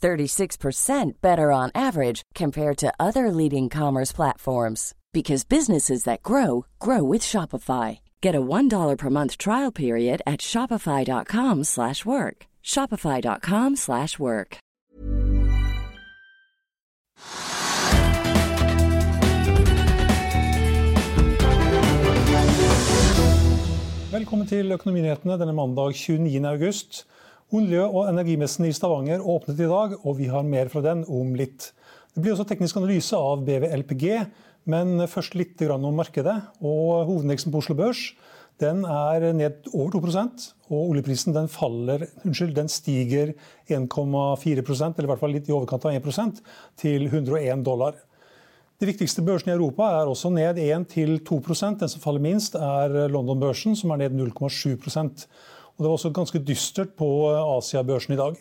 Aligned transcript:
36% 0.00 1.20
better 1.20 1.52
on 1.52 1.70
average 1.74 2.22
compared 2.34 2.78
to 2.78 2.92
other 2.98 3.30
leading 3.30 3.68
commerce 3.68 4.12
platforms 4.12 4.94
because 5.12 5.44
businesses 5.44 6.04
that 6.04 6.22
grow 6.22 6.64
grow 6.78 7.02
with 7.02 7.22
Shopify. 7.22 8.00
Get 8.20 8.34
a 8.34 8.40
$1 8.40 8.96
per 8.96 9.10
month 9.10 9.36
trial 9.38 9.72
period 9.72 10.22
at 10.26 10.40
shopify.com/work. 10.40 12.46
shopify.com/work. 12.62 14.58
Velkommen 24.10 24.46
til 24.46 24.72
Økonominyhetene 24.72 25.38
denne 25.38 25.54
mandag 25.54 25.94
29. 25.94 26.44
august. 26.44 27.06
Olje- 27.50 27.82
og 27.82 28.06
energimessen 28.06 28.68
i 28.68 28.70
Stavanger 28.70 29.24
åpnet 29.26 29.58
i 29.58 29.66
dag, 29.66 29.96
og 30.06 30.20
vi 30.20 30.28
har 30.30 30.44
mer 30.46 30.68
fra 30.70 30.84
den 30.84 31.00
om 31.10 31.32
litt. 31.34 31.72
Det 32.14 32.22
blir 32.22 32.36
også 32.36 32.46
teknisk 32.46 32.78
analyse 32.78 33.18
av 33.18 33.42
BVLPG, 33.42 34.04
men 34.70 35.02
først 35.10 35.34
litt 35.34 35.58
om 35.66 35.88
markedet. 35.90 36.36
Og 36.62 37.08
Hovedindeksen 37.08 37.50
på 37.50 37.58
Oslo 37.58 37.74
Børs 37.74 38.12
den 38.60 38.84
er 38.84 39.32
ned 39.32 39.66
over 39.72 39.90
2% 39.96 40.46
og 40.68 40.90
oljeprisen 40.92 41.34
den 41.34 41.48
faller, 41.48 42.06
unnskyld, 42.22 42.54
den 42.54 42.68
stiger 42.68 43.32
1,4% 43.66 44.94
eller 44.94 45.08
i 45.08 45.10
hvert 45.10 45.22
fall 45.22 45.34
litt 45.34 45.48
i 45.48 45.54
overkant 45.56 45.86
av 45.88 45.96
1% 45.96 46.42
til 46.78 47.08
101 47.08 47.64
dollar. 47.66 47.96
De 48.78 48.86
viktigste 48.88 49.24
børsene 49.26 49.56
i 49.56 49.58
Europa 49.58 49.88
er 49.98 50.08
også 50.08 50.30
ned 50.32 50.60
1-2% 50.60 51.80
Den 51.80 51.90
som 51.90 52.00
faller 52.04 52.22
minst, 52.22 52.54
er 52.54 53.08
London-børsen, 53.10 53.74
som 53.76 53.90
er 53.90 54.04
ned 54.04 54.14
0,7 54.20 54.76
og 55.80 55.84
Det 55.84 55.88
var 55.88 55.96
også 55.96 56.10
ganske 56.12 56.40
dystert 56.44 56.90
på 56.92 57.06
Asia-børsen 57.32 58.12
i 58.12 58.18
dag. 58.20 58.34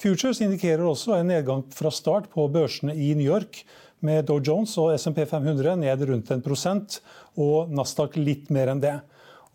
Futures 0.00 0.38
indikerer 0.40 0.80
også 0.88 1.18
en 1.18 1.28
nedgang 1.28 1.66
fra 1.76 1.90
start 1.92 2.30
på 2.32 2.46
børsene 2.48 2.94
i 2.96 3.10
New 3.12 3.28
York, 3.28 3.60
med 4.00 4.24
Dow 4.24 4.38
Jones 4.40 4.72
og 4.80 4.94
SMP 4.96 5.26
500 5.28 5.74
ned 5.76 6.04
rundt 6.08 6.30
1% 6.32 6.96
og 7.36 7.68
Nasdaq 7.76 8.16
litt 8.16 8.48
mer 8.48 8.72
enn 8.72 8.80
det. 8.80 8.94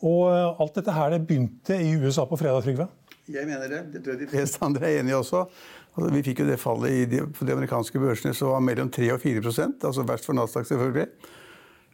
Og 0.06 0.30
Alt 0.62 0.78
dette 0.78 0.94
her 0.94 1.16
det 1.16 1.24
begynte 1.26 1.80
i 1.82 1.96
USA 1.98 2.28
på 2.30 2.38
fredag, 2.38 2.62
Trygve? 2.68 2.88
Jeg 3.32 3.50
mener 3.50 3.66
det. 3.72 3.82
Det 3.96 4.04
tror 4.04 4.14
jeg 4.14 4.28
de 4.28 4.30
fleste 4.30 4.62
andre 4.68 4.92
er 4.92 5.00
enige 5.00 5.18
også. 5.18 5.48
Altså, 5.96 6.12
vi 6.14 6.26
fikk 6.28 6.44
jo 6.44 6.50
det 6.52 6.60
fallet 6.62 7.10
de, 7.10 7.24
på 7.34 7.48
de 7.50 7.56
amerikanske 7.56 8.04
børsene 8.04 8.36
som 8.38 8.54
var 8.54 8.62
mellom 8.62 8.94
3 8.94 9.10
og 9.16 9.26
4% 9.26 9.88
altså 9.90 10.06
verst 10.06 10.30
for 10.30 10.38
Nasdaq, 10.38 10.70
selvfølgelig. 10.70 11.10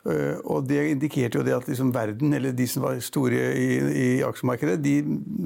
Eh, 0.07 0.37
og 0.45 0.67
Det 0.69 0.83
indikerte 0.91 1.39
jo 1.39 1.45
det 1.45 1.55
at 1.55 1.67
liksom 1.67 1.93
verden, 1.93 2.33
eller 2.33 2.55
de 2.55 2.67
som 2.67 2.83
var 2.83 2.99
store 3.03 3.49
i, 3.55 3.69
i 3.79 4.09
aksjemarkedet, 4.23 4.79
de 4.83 5.01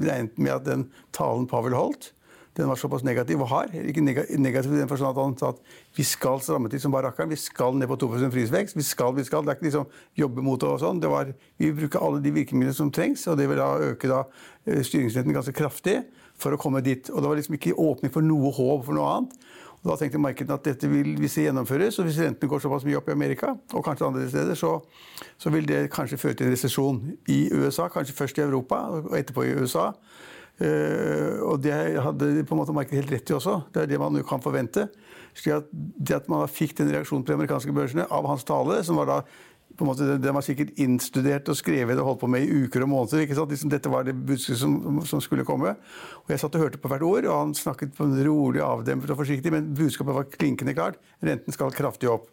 regnet 0.06 0.38
med 0.38 0.52
at 0.52 0.68
den 0.68 0.88
talen 1.12 1.48
Pavel 1.50 1.74
holdt, 1.74 2.12
den 2.54 2.68
var 2.70 2.78
såpass 2.78 3.02
negativ 3.02 3.40
og 3.42 3.48
hard. 3.50 3.72
Ikke 3.74 4.02
negativ 4.04 4.72
i 4.72 4.78
den 4.78 4.88
forstand 4.88 5.10
at 5.10 5.24
han 5.24 5.32
sa 5.38 5.48
at 5.50 5.62
vi 5.96 6.04
skal 6.06 6.38
stramme 6.42 6.70
til 6.70 6.78
som 6.80 6.92
bare 6.94 7.08
rakkeren. 7.08 7.32
Vi 7.32 7.38
skal 7.40 7.74
ned 7.74 7.90
på 7.90 7.96
2 7.98 8.30
prisvekst. 8.30 8.76
Vi 8.76 8.82
skal, 8.86 9.10
vi 9.16 9.24
skal. 9.26 9.42
Det 9.42 9.50
er 9.50 9.58
ikke 9.58 9.66
liksom 9.66 9.88
jobbe 10.16 10.42
mot 10.42 10.60
det 10.60 10.68
og 10.70 10.78
sånn. 10.78 11.00
Det 11.02 11.10
var, 11.10 11.32
vi 11.58 11.70
vil 11.70 11.80
bruke 11.80 11.98
alle 11.98 12.22
de 12.22 12.30
virkemidlene 12.30 12.76
som 12.76 12.92
trengs, 12.94 13.26
og 13.26 13.40
det 13.40 13.48
vil 13.50 13.58
da 13.58 13.72
øke 13.90 14.10
da 14.10 14.22
eh, 14.68 14.84
styringsretten 14.86 15.34
ganske 15.34 15.56
kraftig 15.56 16.04
for 16.38 16.54
å 16.54 16.60
komme 16.60 16.82
dit. 16.84 17.10
Og 17.10 17.24
det 17.24 17.32
var 17.32 17.42
liksom 17.42 17.58
ikke 17.58 17.74
åpning 17.74 18.14
for 18.14 18.22
noe 18.22 18.54
håp 18.54 18.86
for 18.86 18.94
noe 18.94 19.10
annet. 19.16 19.34
Og 19.84 19.90
da 19.92 19.98
tenkte 20.00 20.20
markedet 20.22 20.54
at 20.54 20.64
dette 20.64 20.88
vil, 20.88 21.10
hvis 21.20 21.34
det 21.36 21.42
gjennomføres, 21.44 21.98
og 22.00 22.06
hvis 22.08 22.18
rentene 22.24 22.48
går 22.48 22.62
såpass 22.64 22.86
mye 22.88 22.96
opp 22.96 23.10
i 23.10 23.12
Amerika, 23.12 23.50
og 23.76 23.84
kanskje 23.84 24.06
andre 24.06 24.28
steder, 24.32 24.56
så, 24.56 24.78
så 25.36 25.52
vil 25.52 25.68
det 25.68 25.90
kanskje 25.92 26.18
føre 26.22 26.38
til 26.38 26.48
en 26.48 26.54
resesjon 26.54 27.00
i 27.28 27.40
USA. 27.52 27.90
Kanskje 27.92 28.16
først 28.16 28.40
i 28.40 28.46
Europa, 28.46 28.80
og 28.96 29.12
etterpå 29.18 29.44
i 29.44 29.52
USA. 29.60 29.90
Uh, 30.54 31.42
og 31.50 31.58
det 31.64 31.74
hadde 31.74 32.44
på 32.46 32.54
en 32.54 32.60
måte 32.60 32.72
markedet 32.72 33.02
helt 33.02 33.12
rett 33.12 33.32
i 33.32 33.36
også. 33.36 33.58
Det 33.74 33.82
er 33.82 33.90
det 33.90 34.00
man 34.00 34.16
kan 34.24 34.40
forvente. 34.40 34.88
at 35.52 35.64
Det 35.72 36.14
at 36.14 36.28
man 36.28 36.48
fikk 36.48 36.78
den 36.78 36.92
reaksjonen 36.94 37.24
på 37.24 37.32
de 37.32 37.38
amerikanske 37.40 37.72
børsene 37.74 38.06
av 38.08 38.24
hans 38.30 38.44
tale, 38.44 38.80
som 38.84 38.96
var 38.96 39.10
da 39.10 39.18
på 39.76 39.84
en 39.84 39.90
måte, 39.90 40.18
Den 40.22 40.34
var 40.34 40.44
sikkert 40.46 40.78
innstudert 40.78 41.48
og 41.48 41.56
skrevet 41.58 41.98
og 41.98 42.06
holdt 42.08 42.20
på 42.20 42.30
med 42.30 42.44
i 42.44 42.64
uker 42.64 42.84
og 42.84 42.88
måneder. 42.88 43.24
ikke 43.24 43.34
sant? 43.38 43.50
Liksom, 43.50 43.70
dette 43.70 43.90
var 43.90 44.04
det 44.04 44.14
budskapet 44.14 44.60
som, 44.60 45.00
som, 45.04 45.20
skulle 45.20 45.44
komme. 45.44 45.74
Og 46.24 46.30
Jeg 46.30 46.40
satt 46.40 46.54
og 46.54 46.66
hørte 46.66 46.78
på 46.78 46.88
hvert 46.88 47.02
ord, 47.02 47.24
og 47.24 47.40
han 47.40 47.54
snakket 47.54 47.94
på 47.96 48.04
en 48.04 48.16
rolig, 48.26 48.60
avdempet 48.60 49.10
og 49.10 49.20
forsiktig, 49.22 49.52
men 49.52 49.74
budskapet 49.74 50.14
var 50.14 50.30
klinkende 50.30 50.74
klart. 50.74 51.00
Renten 51.22 51.52
skal 51.52 51.74
kraftig 51.74 52.10
opp. 52.10 52.30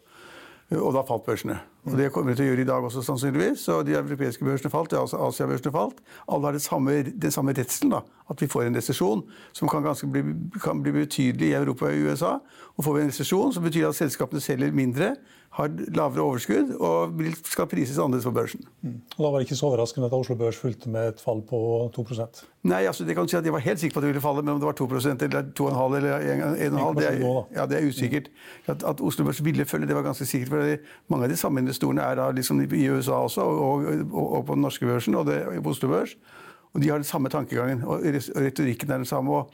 Og 0.72 0.94
da 0.94 1.02
falt 1.04 1.26
børsene. 1.26 1.58
Og 1.84 1.96
Det 1.98 2.12
kommer 2.14 2.32
de 2.32 2.38
til 2.38 2.46
å 2.46 2.52
gjøre 2.52 2.62
i 2.62 2.68
dag 2.68 2.84
også, 2.86 3.02
sannsynligvis. 3.04 3.64
Så 3.66 3.80
de 3.84 3.96
europeiske 3.98 4.44
børsene 4.46 4.70
falt, 4.70 4.94
altså 4.96 5.18
Asia-børsene 5.26 5.72
falt. 5.74 5.98
Alle 6.30 6.48
har 6.48 6.58
samme, 6.62 6.94
den 7.02 7.34
samme 7.34 7.52
redselen, 7.52 7.92
at 8.30 8.40
vi 8.40 8.48
får 8.48 8.68
en 8.68 8.78
resesjon 8.78 9.24
som 9.52 9.68
kan, 9.68 9.84
bli, 10.12 10.22
kan 10.62 10.82
bli 10.82 10.94
betydelig 10.94 11.50
i 11.50 11.58
Europa 11.58 11.90
og 11.90 12.06
USA. 12.06 12.32
Og 12.76 12.86
får 12.86 12.96
vi 12.96 13.02
en 13.02 13.12
resesjon, 13.12 13.52
så 13.52 13.60
betyr 13.60 13.82
det 13.82 13.90
at 13.90 14.00
selskapene 14.00 14.40
selger 14.40 14.72
mindre 14.72 15.16
har 15.52 15.68
lavere 15.92 16.24
overskudd 16.24 16.70
og 16.80 17.18
skal 17.44 17.66
prises 17.68 17.98
annerledes 18.00 18.24
på 18.24 18.32
børsen. 18.32 18.62
Mm. 18.80 18.94
Da 19.18 19.22
var 19.26 19.36
det 19.36 19.46
ikke 19.46 19.58
så 19.58 19.66
overraskende 19.68 20.08
at 20.08 20.14
Oslo 20.16 20.36
Børs 20.40 20.56
fulgte 20.56 20.88
med 20.92 21.10
et 21.12 21.20
fall 21.20 21.42
på 21.48 21.58
2% 21.92 22.40
Nei, 22.70 22.84
altså 22.86 23.04
det 23.04 23.16
kan 23.18 23.28
si 23.28 23.36
at 23.36 23.44
jeg 23.44 23.52
var 23.52 23.64
helt 23.64 23.80
sikker 23.82 23.96
på 23.96 24.00
at 24.00 24.06
det 24.06 24.12
ville 24.12 24.22
falle, 24.24 24.44
men 24.46 24.54
om 24.54 24.62
det 24.62 24.68
var 24.68 24.78
2% 24.78 25.26
eller 25.26 25.50
2,5 25.58 25.96
eller 25.98 26.26
1,5 26.70 27.00
det, 27.00 27.10
ja, 27.56 27.66
det 27.66 27.78
er 27.78 27.88
usikkert. 27.88 28.30
At, 28.66 28.84
at, 28.86 29.00
Oslo 29.00 29.26
Børs 29.26 29.44
ville 29.44 29.66
følge, 29.68 29.90
det 29.90 29.96
var 29.98 30.06
ganske 30.06 30.26
sikkert. 30.26 30.48
for 30.48 31.12
Mange 31.12 31.26
av 31.26 31.30
de 31.34 31.36
samme 31.36 31.60
investorene 31.60 32.06
er 32.06 32.16
da 32.20 32.30
liksom 32.30 32.62
i 32.62 32.88
USA 32.88 33.18
også, 33.26 33.42
og, 33.42 33.84
og, 33.84 34.32
og 34.38 34.46
på 34.46 34.54
den 34.54 34.62
norske 34.62 34.86
børsen 34.86 35.14
og 35.18 35.26
det, 35.26 35.42
på 35.62 35.74
Oslo 35.74 35.88
Børs. 35.88 36.16
Og 36.72 36.82
de 36.82 36.88
har 36.88 36.96
den 37.02 37.04
samme 37.04 37.28
tankegangen, 37.28 37.84
og 37.84 38.00
retorikken 38.36 38.90
er 38.90 39.02
den 39.02 39.06
samme. 39.06 39.32
og 39.32 39.52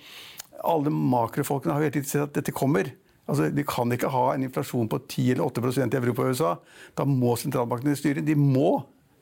alle 0.65 0.91
makrofolkene 0.91 1.75
har 1.75 1.87
helt 1.87 1.99
tiden 1.99 2.09
sett 2.09 2.25
at 2.25 2.35
dette 2.41 2.55
kommer. 2.55 2.91
Altså, 3.29 3.49
de 3.53 3.65
kan 3.69 3.93
ikke 3.93 4.11
ha 4.13 4.25
en 4.33 4.47
inflasjon 4.47 4.89
på 4.89 5.01
10 5.05 5.33
eller 5.35 5.49
8% 5.51 5.95
i 5.95 6.01
Europa 6.01 6.25
og 6.25 6.37
USA. 6.37 6.53
Da 6.97 7.05
må 7.09 7.35
sentralbankene 7.37 7.97
styre. 7.99 8.25
De 8.25 8.37
må. 8.39 8.79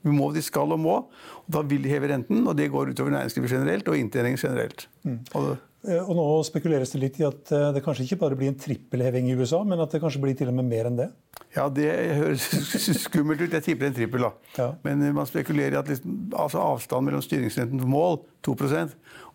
De, 0.06 0.12
må, 0.15 0.31
de 0.34 0.43
skal 0.44 0.75
og 0.77 0.78
må. 0.78 0.99
Og 1.43 1.56
da 1.56 1.65
vil 1.67 1.83
de 1.83 1.91
heve 1.91 2.12
renten, 2.12 2.44
og 2.47 2.55
det 2.59 2.71
går 2.71 2.93
utover 2.93 3.17
næringslivet 3.17 3.56
generelt 3.56 3.91
og 3.91 3.99
inntjeningen 3.99 4.39
generelt. 4.39 4.87
Mm. 5.03 5.19
Og, 5.34 5.49
eh, 5.89 5.99
og 5.99 6.15
nå 6.15 6.28
spekuleres 6.47 6.94
det 6.94 7.03
litt 7.03 7.19
i 7.19 7.27
at 7.27 7.50
eh, 7.50 7.72
det 7.75 7.83
kanskje 7.83 8.06
ikke 8.06 8.21
bare 8.22 8.39
blir 8.39 8.53
en 8.53 8.61
trippelheving 8.62 9.33
i 9.33 9.34
USA, 9.34 9.65
men 9.67 9.83
at 9.83 9.91
det 9.91 10.03
kanskje 10.05 10.23
blir 10.23 10.38
til 10.38 10.55
og 10.55 10.59
med 10.61 10.71
mer 10.71 10.93
enn 10.93 11.03
det? 11.03 11.11
Ja, 11.56 11.67
det 11.73 11.91
høres 12.20 12.47
skummelt 13.08 13.43
ut. 13.43 13.58
Jeg 13.58 13.67
tipper 13.67 13.91
en 13.91 13.99
trippel, 13.99 14.29
da. 14.29 14.32
Ja. 14.61 14.70
Men 14.87 15.03
eh, 15.03 15.14
man 15.19 15.26
spekulerer 15.26 15.75
i 15.75 15.82
at 15.82 15.91
liksom, 15.91 16.29
altså 16.31 16.62
avstanden 16.62 17.11
mellom 17.11 17.26
styringsrentens 17.26 17.91
mål, 17.91 18.20
2% 18.47 18.94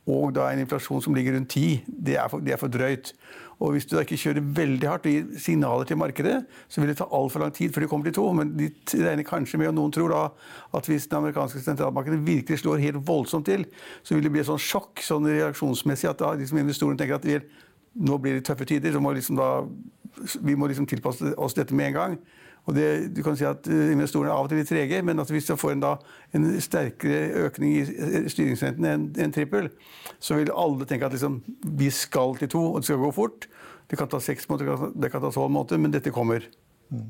og 0.09 0.31
da 0.33 0.47
en 0.49 0.63
inflasjon 0.63 1.03
som 1.03 1.15
ligger 1.15 1.35
rundt 1.37 1.53
10, 1.53 1.83
det 1.85 2.17
er 2.17 2.29
for, 2.31 2.41
det 2.41 2.55
er 2.55 2.61
for 2.61 2.73
drøyt. 2.73 3.13
Og 3.61 3.75
Hvis 3.75 3.85
du 3.85 3.93
da 3.93 4.01
ikke 4.01 4.17
kjører 4.17 4.45
veldig 4.57 4.87
hardt 4.89 5.05
og 5.05 5.13
gir 5.13 5.41
signaler 5.41 5.85
til 5.85 5.99
markedet, 6.01 6.37
så 6.67 6.81
vil 6.81 6.89
det 6.89 6.97
ta 6.97 7.05
altfor 7.13 7.43
lang 7.43 7.53
tid 7.53 7.73
før 7.73 7.85
de 7.85 7.89
kommer 7.91 8.09
til 8.09 8.15
to. 8.17 8.25
Men 8.33 8.55
de 8.57 8.71
regner 8.97 9.27
kanskje 9.27 9.59
med, 9.61 9.69
og 9.69 9.75
noen 9.77 9.93
tror 9.93 10.09
da, 10.09 10.21
at 10.77 10.89
hvis 10.89 11.05
den 11.11 11.19
amerikanske 11.19 11.61
sentralmarkedet 11.61 12.23
virkelig 12.25 12.63
slår 12.63 12.81
helt 12.81 13.03
voldsomt 13.05 13.45
til, 13.45 13.67
så 14.01 14.17
vil 14.17 14.25
det 14.25 14.33
bli 14.33 14.41
et 14.41 14.49
sånn 14.49 14.61
sjokk 14.61 15.03
sånn 15.05 15.29
reaksjonsmessig 15.29 16.09
at 16.09 16.23
da 16.23 16.33
liksom 16.39 16.57
investorene 16.63 16.97
tenker 16.97 17.19
at 17.19 17.27
vi, 17.29 17.37
nå 18.01 18.17
blir 18.23 18.39
det 18.39 18.47
tøffe 18.49 18.65
tider, 18.65 18.95
så 18.95 19.03
må 19.03 19.13
liksom 19.13 19.37
da, 19.37 19.51
vi 20.41 20.57
må 20.57 20.71
liksom 20.71 20.89
tilpasse 20.89 21.35
oss 21.37 21.57
dette 21.57 21.77
med 21.77 21.91
en 21.91 21.99
gang. 21.99 22.17
Og 22.69 22.75
det, 22.77 22.87
du 23.15 23.23
kan 23.25 23.37
si 23.37 23.45
at 23.47 23.65
eh, 23.71 23.91
Investorene 23.95 24.29
er 24.29 24.37
av 24.37 24.45
og 24.45 24.51
til 24.51 24.61
litt 24.61 24.69
trege, 24.69 25.01
men 25.05 25.21
at 25.21 25.31
hvis 25.33 25.49
du 25.49 25.55
får 25.57 25.75
en, 25.75 25.83
da, 25.83 25.95
en 26.37 26.45
sterkere 26.61 27.47
økning 27.47 27.73
i 27.79 27.81
eh, 27.81 28.27
styringsrenten 28.31 28.87
enn 28.87 29.07
en 29.25 29.33
trippel, 29.33 29.71
så 30.21 30.37
vil 30.37 30.53
alle 30.53 30.85
tenke 30.89 31.09
at 31.09 31.15
liksom, 31.15 31.39
vi 31.79 31.89
skal 31.93 32.37
til 32.39 32.51
to, 32.53 32.67
og 32.73 32.81
det 32.81 32.91
skal 32.91 33.01
gå 33.01 33.09
fort. 33.17 33.49
Det 33.89 33.97
kan 33.99 34.11
ta 34.11 34.21
seks 34.23 34.47
måneder, 34.49 34.91
det 34.93 35.09
kan 35.11 35.23
ta 35.23 35.33
tolv 35.33 35.51
måneder, 35.51 35.81
men 35.81 35.95
dette 35.95 36.13
kommer. 36.15 36.45
Mm. 36.93 37.09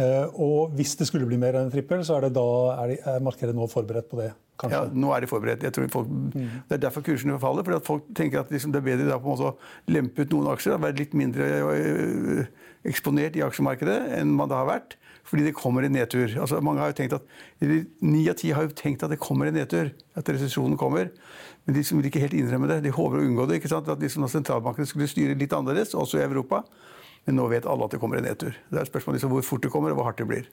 Uh, 0.00 0.24
og 0.40 0.70
hvis 0.78 0.94
det 0.96 1.04
skulle 1.10 1.26
bli 1.28 1.36
mer 1.36 1.58
enn 1.58 1.66
en 1.66 1.74
trippel, 1.74 2.00
så 2.06 2.16
er, 2.16 2.28
det 2.28 2.38
da, 2.38 2.46
er, 2.78 2.94
de, 2.94 3.00
er 3.12 3.26
markedet 3.26 3.52
nå 3.52 3.66
forberedt 3.68 4.08
på 4.08 4.22
det? 4.22 4.30
Kanskje? 4.62 4.78
Ja, 4.78 5.00
nå 5.04 5.10
er 5.12 5.24
de 5.24 5.28
forberedt. 5.28 5.66
Folk, 5.92 6.08
mm. 6.08 6.46
Det 6.70 6.78
er 6.78 6.80
derfor 6.86 7.04
kursene 7.04 7.36
faller. 7.42 7.66
fordi 7.66 7.84
folk 7.84 8.06
tenker 8.16 8.40
at 8.40 8.52
liksom 8.54 8.72
det 8.72 8.80
er 8.80 8.86
bedre 8.86 9.18
måte 9.20 9.50
å 9.50 9.92
lempe 9.92 10.24
ut 10.24 10.32
noen 10.32 10.52
aksjer 10.54 10.80
være 10.80 11.00
litt 11.02 11.16
mindre 11.18 11.50
eksponert 12.88 13.36
i 13.38 13.44
aksjemarkedet 13.44 13.98
enn 14.18 14.34
man 14.36 14.50
da 14.50 14.62
har 14.62 14.70
vært. 14.70 14.96
Fordi 15.22 15.44
det 15.46 15.54
kommer 15.54 15.84
en 15.86 15.94
nedtur. 15.94 16.32
Altså, 16.42 16.58
mange 16.64 16.82
har 16.82 16.90
jo 16.90 16.96
tenkt 16.98 17.14
at, 17.14 17.26
Ni 18.02 18.24
av 18.28 18.34
ti 18.40 18.50
har 18.50 18.66
jo 18.66 18.74
tenkt 18.74 19.04
at 19.06 19.12
det 19.12 19.20
kommer 19.22 19.46
en 19.46 19.54
nedtur. 19.54 19.92
At 20.18 20.28
resesjonen 20.28 20.74
kommer. 20.80 21.12
Men 21.64 21.76
de 21.76 21.84
vil 21.86 22.08
ikke 22.10 22.24
helt 22.24 22.34
innrømme 22.34 22.68
det. 22.70 22.80
De 22.82 22.90
håper 22.90 23.20
å 23.20 23.28
unngå 23.28 23.46
det. 23.46 23.60
ikke 23.60 23.70
sant? 23.70 23.88
At 23.88 24.02
liksom 24.02 24.26
sentralbankene 24.28 24.88
skulle 24.90 25.06
styre 25.10 25.38
litt 25.38 25.54
annerledes, 25.54 25.94
også 25.94 26.18
i 26.18 26.26
Europa. 26.26 26.64
Men 27.26 27.38
nå 27.38 27.46
vet 27.52 27.68
alle 27.70 27.86
at 27.86 27.94
det 27.94 28.02
kommer 28.02 28.18
en 28.18 28.26
nedtur. 28.26 28.56
Det 28.68 28.80
er 28.80 28.82
et 28.82 28.90
spørsmål 28.90 29.18
liksom 29.18 29.30
hvor 29.36 29.46
fort 29.46 29.62
det 29.62 29.70
kommer, 29.70 29.94
og 29.94 30.00
hvor 30.00 30.10
hardt 30.10 30.18
det 30.18 30.26
blir. 30.26 30.50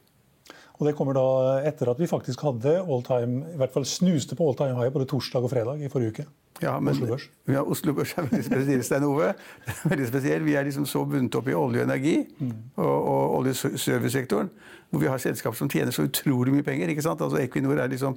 Og 0.79 0.87
Det 0.87 0.95
kommer 0.95 1.17
da 1.17 1.23
etter 1.67 1.89
at 1.91 1.99
vi 1.99 2.07
faktisk 2.07 2.41
hadde 2.47 2.77
all 2.79 3.01
time, 3.03 3.41
i 3.51 3.57
hvert 3.59 3.73
fall 3.73 3.85
snuste 3.87 4.35
på 4.39 4.45
all 4.47 4.55
time 4.55 4.77
high 4.77 4.93
både 4.93 5.09
torsdag 5.11 5.43
og 5.43 5.51
fredag 5.51 5.81
i 5.83 5.89
forrige 5.91 6.13
uke. 6.13 6.25
Ja, 6.63 6.79
men 6.79 6.93
Oslo 6.93 7.07
Børs. 7.07 7.25
Ja, 7.47 7.63
Oslo 7.63 7.93
Børs 7.95 8.13
er 8.17 8.27
veldig 8.27 8.45
spesiell, 8.45 8.83
Stein 8.83 9.03
Ove. 9.07 9.33
veldig 9.91 10.07
spesiell. 10.07 10.45
Vi 10.47 10.55
er 10.59 10.67
liksom 10.67 10.87
så 10.87 11.03
bundet 11.07 11.35
opp 11.35 11.47
i 11.51 11.55
olje 11.55 11.83
og 11.83 11.87
energi 11.87 12.15
mm. 12.39 12.53
og, 12.75 12.95
og 12.95 13.35
oljeservicesektoren, 13.39 14.51
hvor 14.89 15.03
vi 15.03 15.11
har 15.11 15.19
selskap 15.23 15.55
som 15.55 15.71
tjener 15.71 15.95
så 15.95 16.07
utrolig 16.07 16.55
mye 16.55 16.67
penger. 16.67 16.91
ikke 16.91 17.03
sant? 17.05 17.21
Altså 17.21 17.39
Equinor 17.43 17.79
er 17.79 17.91
liksom 17.91 18.15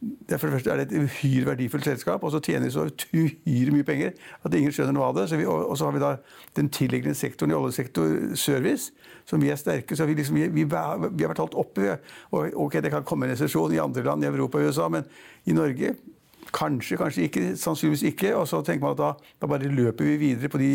det 0.00 0.34
er 0.34 0.38
for 0.38 0.46
det 0.46 0.54
første 0.54 0.70
er 0.70 0.78
det 0.78 0.84
et 0.92 1.00
uhyre 1.02 1.46
verdifullt 1.46 1.84
selskap, 1.84 2.22
og 2.22 2.30
så 2.30 2.38
tjener 2.40 2.68
de 2.68 2.74
så 2.74 2.84
uhyre 2.86 3.72
mye 3.74 3.86
penger 3.86 4.12
at 4.46 4.54
ingen 4.54 4.72
skjønner 4.74 4.94
noe 4.94 5.08
av 5.08 5.16
det. 5.16 5.24
Vi, 5.34 5.46
og, 5.46 5.64
og, 5.72 5.74
så 5.78 5.88
har 5.88 5.96
vi 5.96 6.02
da 6.02 6.10
den 6.54 6.68
tilliggende 6.70 7.18
sektoren 7.18 7.50
i 7.50 7.56
oljesektor 7.58 8.36
service, 8.38 8.92
som 9.26 9.42
vi 9.42 9.50
er 9.50 9.58
sterke. 9.58 9.96
Så 9.98 10.06
vi, 10.06 10.14
liksom, 10.14 10.38
vi, 10.38 10.46
vi, 10.54 10.68
vi 10.68 10.76
har 10.76 11.02
vært 11.02 11.42
holdt 11.42 11.58
oppe. 11.58 11.96
Og, 12.30 12.54
ok, 12.68 12.78
det 12.84 12.94
kan 12.94 13.06
komme 13.08 13.26
en 13.26 13.34
resesjon 13.34 13.74
i 13.74 13.82
andre 13.82 14.06
land 14.06 14.22
i 14.22 14.30
Europa 14.30 14.62
og 14.62 14.70
USA, 14.70 14.86
men 14.92 15.08
i 15.46 15.56
Norge 15.56 15.96
Kanskje, 16.54 16.96
kanskje 16.96 17.26
ikke. 17.26 17.40
Sannsynligvis 17.60 18.06
ikke. 18.08 18.30
Og 18.38 18.46
så 18.48 18.62
tenker 18.64 18.86
man 18.86 18.94
at 18.94 19.02
da, 19.02 19.08
da 19.42 19.48
bare 19.50 19.68
løper 19.68 20.06
vi 20.06 20.14
videre 20.16 20.48
på 20.48 20.56
de, 20.62 20.70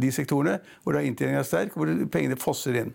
de 0.00 0.12
sektorene 0.16 0.54
hvor 0.80 0.96
da 0.96 1.02
inntjeningen 1.04 1.42
er 1.42 1.44
sterk, 1.44 1.76
hvor 1.76 1.90
pengene 2.08 2.38
fosser 2.40 2.78
inn. 2.80 2.94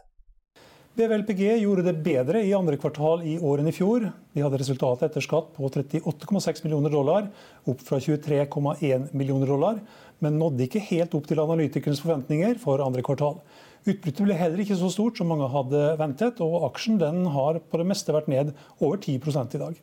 BVLPG 0.91 1.61
gjorde 1.61 1.85
det 1.85 2.01
bedre 2.03 2.41
i 2.43 2.49
andre 2.51 2.75
kvartal 2.75 3.21
i 3.23 3.37
år 3.39 3.61
enn 3.61 3.69
i 3.69 3.71
fjor. 3.71 4.09
De 4.35 4.41
hadde 4.43 4.57
resultatet 4.59 5.05
etter 5.07 5.23
skatt 5.23 5.53
på 5.55 5.69
38,6 5.71 6.65
millioner 6.65 6.91
dollar, 6.91 7.29
opp 7.63 7.85
fra 7.87 7.95
23,1 8.03 9.05
millioner 9.15 9.47
dollar, 9.47 9.79
men 10.19 10.35
nådde 10.35 10.65
ikke 10.65 10.83
helt 10.89 11.15
opp 11.15 11.29
til 11.29 11.39
analytikernes 11.39 12.03
forventninger 12.03 12.59
for 12.59 12.83
andre 12.83 13.05
kvartal. 13.07 13.39
Utbyttet 13.87 14.25
ble 14.27 14.35
heller 14.35 14.65
ikke 14.65 14.75
så 14.81 14.91
stort 14.91 15.15
som 15.15 15.31
mange 15.31 15.47
hadde 15.53 15.85
ventet, 16.01 16.43
og 16.43 16.67
aksjen 16.67 16.99
har 17.37 17.63
på 17.63 17.79
det 17.79 17.87
meste 17.87 18.11
vært 18.11 18.27
ned 18.27 18.51
over 18.81 18.99
10 18.99 19.15
i 19.15 19.63
dag. 19.63 19.79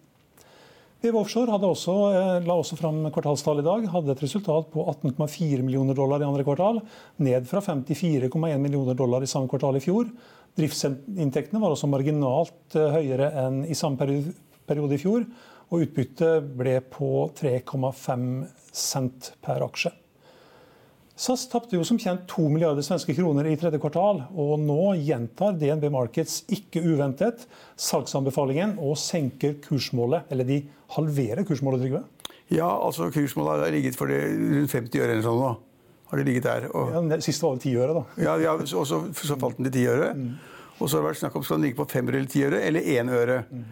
BV 0.98 1.14
Offshore 1.14 1.54
også, 1.62 1.92
eh, 2.10 2.44
la 2.44 2.54
også 2.58 2.76
fram 2.76 3.04
kvartalstall 3.14 3.60
i 3.60 3.64
dag. 3.64 3.84
Hadde 3.86 4.10
et 4.10 4.22
resultat 4.22 4.66
på 4.72 4.84
18,4 4.84 5.62
millioner 5.62 5.94
dollar 5.94 6.20
i 6.20 6.26
andre 6.26 6.44
kvartal, 6.44 6.82
ned 7.18 7.46
fra 7.46 7.60
54,1 7.60 8.58
millioner 8.58 8.94
dollar 8.94 9.22
i 9.22 9.30
samme 9.30 9.48
kvartal 9.48 9.76
i 9.76 9.80
fjor. 9.80 10.10
Driftsinntektene 10.58 11.60
var 11.62 11.74
også 11.74 11.90
marginalt 11.90 12.76
eh, 12.78 12.90
høyere 12.96 13.30
enn 13.44 13.62
i 13.68 13.76
samme 13.78 13.98
periode 14.66 14.96
i 14.96 15.00
fjor, 15.00 15.26
og 15.68 15.84
utbyttet 15.84 16.48
ble 16.58 16.78
på 16.90 17.28
3,5 17.38 18.28
cent 18.74 19.32
per 19.44 19.62
aksje. 19.66 19.92
SAS 21.18 21.48
tapte 21.50 21.74
jo 21.74 21.82
som 21.86 21.98
kjent 21.98 22.28
2 22.30 22.44
milliarder 22.54 22.84
svenske 22.86 23.14
kroner 23.16 23.48
i 23.50 23.56
tredje 23.58 23.80
kvartal, 23.82 24.20
og 24.38 24.52
nå 24.62 24.92
gjentar 25.02 25.56
DNB 25.58 25.88
Markets 25.90 26.44
ikke 26.54 26.82
uventet 26.86 27.42
salgsanbefalingen 27.74 28.76
og 28.78 28.94
senker 29.02 29.56
kursmålet, 29.64 30.30
eller 30.30 30.46
de 30.46 30.60
halverer 30.94 31.46
kursmålet, 31.46 31.82
Trygve? 31.82 32.04
Ja, 32.54 32.70
altså 32.70 33.10
kursmålet 33.12 33.66
har 33.66 33.74
ligget 33.74 33.98
for 33.98 34.10
rundt 34.10 34.70
50 34.72 35.02
øre 35.02 35.16
eller 35.16 35.26
sånn 35.26 35.42
nå 35.42 35.56
har 36.10 36.20
det 36.20 36.24
ligget 36.24 36.46
der. 36.46 36.68
Og, 36.72 36.94
ja, 36.94 37.20
siste 37.20 37.44
var 37.44 37.58
det 37.58 37.66
ti 37.66 37.74
øre, 37.76 37.98
da. 37.98 38.22
Ja, 38.22 38.36
ja 38.40 38.54
og 38.56 38.66
så, 38.68 39.02
så, 39.12 39.36
falt 39.36 39.58
den 39.58 39.68
til 39.68 39.74
ti 39.80 39.84
øre. 39.88 40.14
Mm. 40.16 40.30
Og 40.78 40.88
så 40.88 40.96
har 40.96 41.02
det 41.02 41.10
vært 41.10 41.20
snakk 41.20 41.36
om 41.36 41.44
skal 41.44 41.58
den 41.58 41.68
ligge 41.68 41.80
på 41.80 41.88
fem 41.90 42.08
eller 42.08 42.28
ti 42.30 42.44
øre, 42.46 42.62
eller 42.64 42.80
én 42.80 43.12
øre. 43.12 43.42
Mm. 43.50 43.64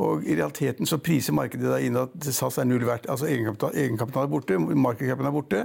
Og 0.00 0.24
I 0.24 0.36
realiteten 0.38 0.88
så 0.88 1.00
priser 1.02 1.36
markedet 1.36 1.68
da 1.68 1.78
inn 1.82 1.98
at 2.00 2.14
SAS 2.24 2.60
er 2.60 2.68
null 2.68 2.84
verdt. 2.88 3.08
Altså 3.12 3.28
egenkapital, 3.28 3.74
egenkapital 3.76 4.28
er 4.28 4.32
borte, 4.32 4.58
markedscapen 4.58 5.28
er 5.28 5.34
borte. 5.34 5.64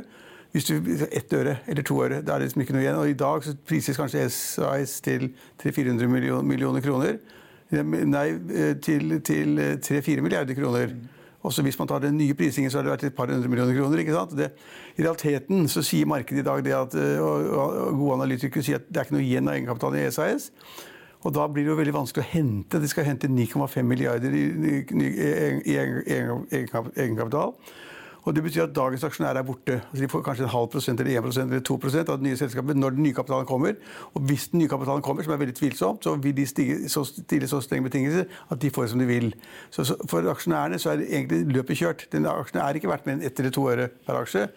Hvis 0.56 0.70
du 0.70 0.76
ett 1.12 1.34
øre 1.36 1.58
eller 1.68 1.84
to 1.84 1.98
øre, 2.04 2.22
da 2.24 2.36
er 2.36 2.40
det 2.40 2.50
liksom 2.50 2.64
ikke 2.64 2.76
noe 2.76 2.84
igjen. 2.84 3.00
Og 3.00 3.12
i 3.12 3.18
dag 3.20 3.44
så 3.44 3.56
prises 3.68 4.00
kanskje 4.00 4.24
SAS 4.32 5.00
til 5.04 5.30
300-400 5.64 6.12
millioner, 6.12 6.48
millioner 6.48 6.84
kroner. 6.84 7.20
Nei, 7.76 8.28
eh, 8.56 8.76
til, 8.84 9.18
til 9.26 9.60
3-4 9.84 10.24
milliarder 10.24 10.56
kroner. 10.58 10.94
Mm. 10.96 11.15
Også 11.46 11.64
hvis 11.66 11.78
man 11.80 11.90
tar 11.90 12.02
den 12.04 12.18
nye 12.18 12.34
prisingen, 12.38 12.72
så 12.72 12.80
har 12.80 12.88
det 12.88 12.94
vært 12.96 13.08
et 13.10 13.16
par 13.18 13.30
hundre 13.32 13.52
millioner 13.52 13.78
kroner. 13.78 14.02
ikke 14.02 14.16
sant? 14.16 14.36
Det, 14.38 14.50
I 14.98 15.06
realiteten 15.06 15.70
så 15.72 15.84
sier 15.86 16.10
markedet 16.10 16.42
i 16.42 16.48
dag 16.48 16.66
det 16.66 16.76
at, 16.78 16.98
eh, 16.98 17.22
og, 17.22 17.48
og 17.54 18.02
gode 18.02 18.20
analytikere 18.20 18.66
sier 18.66 18.82
at 18.82 18.90
det 18.90 19.02
er 19.02 19.08
ikke 19.08 19.18
noe 19.18 19.26
igjen 19.26 19.50
av 19.50 19.58
egenkapitalen 19.60 20.02
i 20.02 20.12
SAS. 20.16 20.52
Og 21.26 21.34
da 21.34 21.48
blir 21.50 21.66
det 21.66 21.74
jo 21.74 21.80
veldig 21.80 21.96
vanskelig 21.96 22.22
å 22.22 22.32
hente. 22.36 22.82
De 22.82 22.90
skal 22.90 23.08
hente 23.08 23.30
9,5 23.32 23.82
milliarder 23.86 24.34
i, 24.38 24.44
i, 24.46 24.76
i, 24.86 25.74
i 25.74 25.78
egenkapital. 26.62 27.56
Og 28.26 28.36
Det 28.36 28.44
betyr 28.44 28.64
at 28.64 28.76
dagens 28.76 29.04
aksjonærer 29.04 29.38
er 29.38 29.46
borte. 29.46 29.74
Altså 29.92 30.04
de 30.04 30.10
får 30.10 30.22
kanskje 30.26 30.44
en 30.44 30.50
halv 30.50 30.68
prosent 30.74 31.00
eller 31.00 31.20
1 31.20 31.38
eller 31.38 31.60
2 31.60 31.80
av 32.00 32.18
det 32.18 32.22
nye 32.26 32.38
selskapet 32.38 32.78
når 32.78 32.96
den 32.96 33.04
nye 33.04 33.14
kapitalen 33.14 33.46
kommer. 33.46 33.76
Og 34.14 34.22
hvis 34.22 34.48
den 34.48 34.60
nye 34.60 34.68
kapitalen 34.68 35.02
kommer, 35.02 35.24
som 35.24 35.34
er 35.34 35.38
veldig 35.38 35.56
tvilsomt, 35.56 36.04
så 36.04 36.16
vil 36.16 36.38
de 36.38 36.46
stige, 36.46 36.90
så 36.90 37.04
stille 37.06 37.48
så 37.48 37.62
strenge 37.62 37.86
betingelser 37.86 38.26
at 38.50 38.62
de 38.62 38.70
får 38.70 38.82
det 38.82 38.92
som 38.92 39.00
de 39.00 39.06
vil. 39.06 39.36
Så, 39.70 39.84
så 39.84 39.96
For 40.10 40.26
aksjonærene 40.32 40.80
så 40.80 40.90
er 40.90 41.04
det 41.04 41.12
egentlig 41.12 41.46
løpet 41.54 41.78
kjørt. 41.78 42.08
Den 42.12 42.26
aksjen 42.26 42.62
er 42.62 42.74
ikke 42.74 42.90
verdt 42.90 43.06
mer 43.06 43.20
enn 43.20 43.22
ett 43.30 43.40
eller 43.40 43.54
to 43.54 43.68
øre 43.70 43.88
per 44.08 44.18
aksje. 44.24 44.48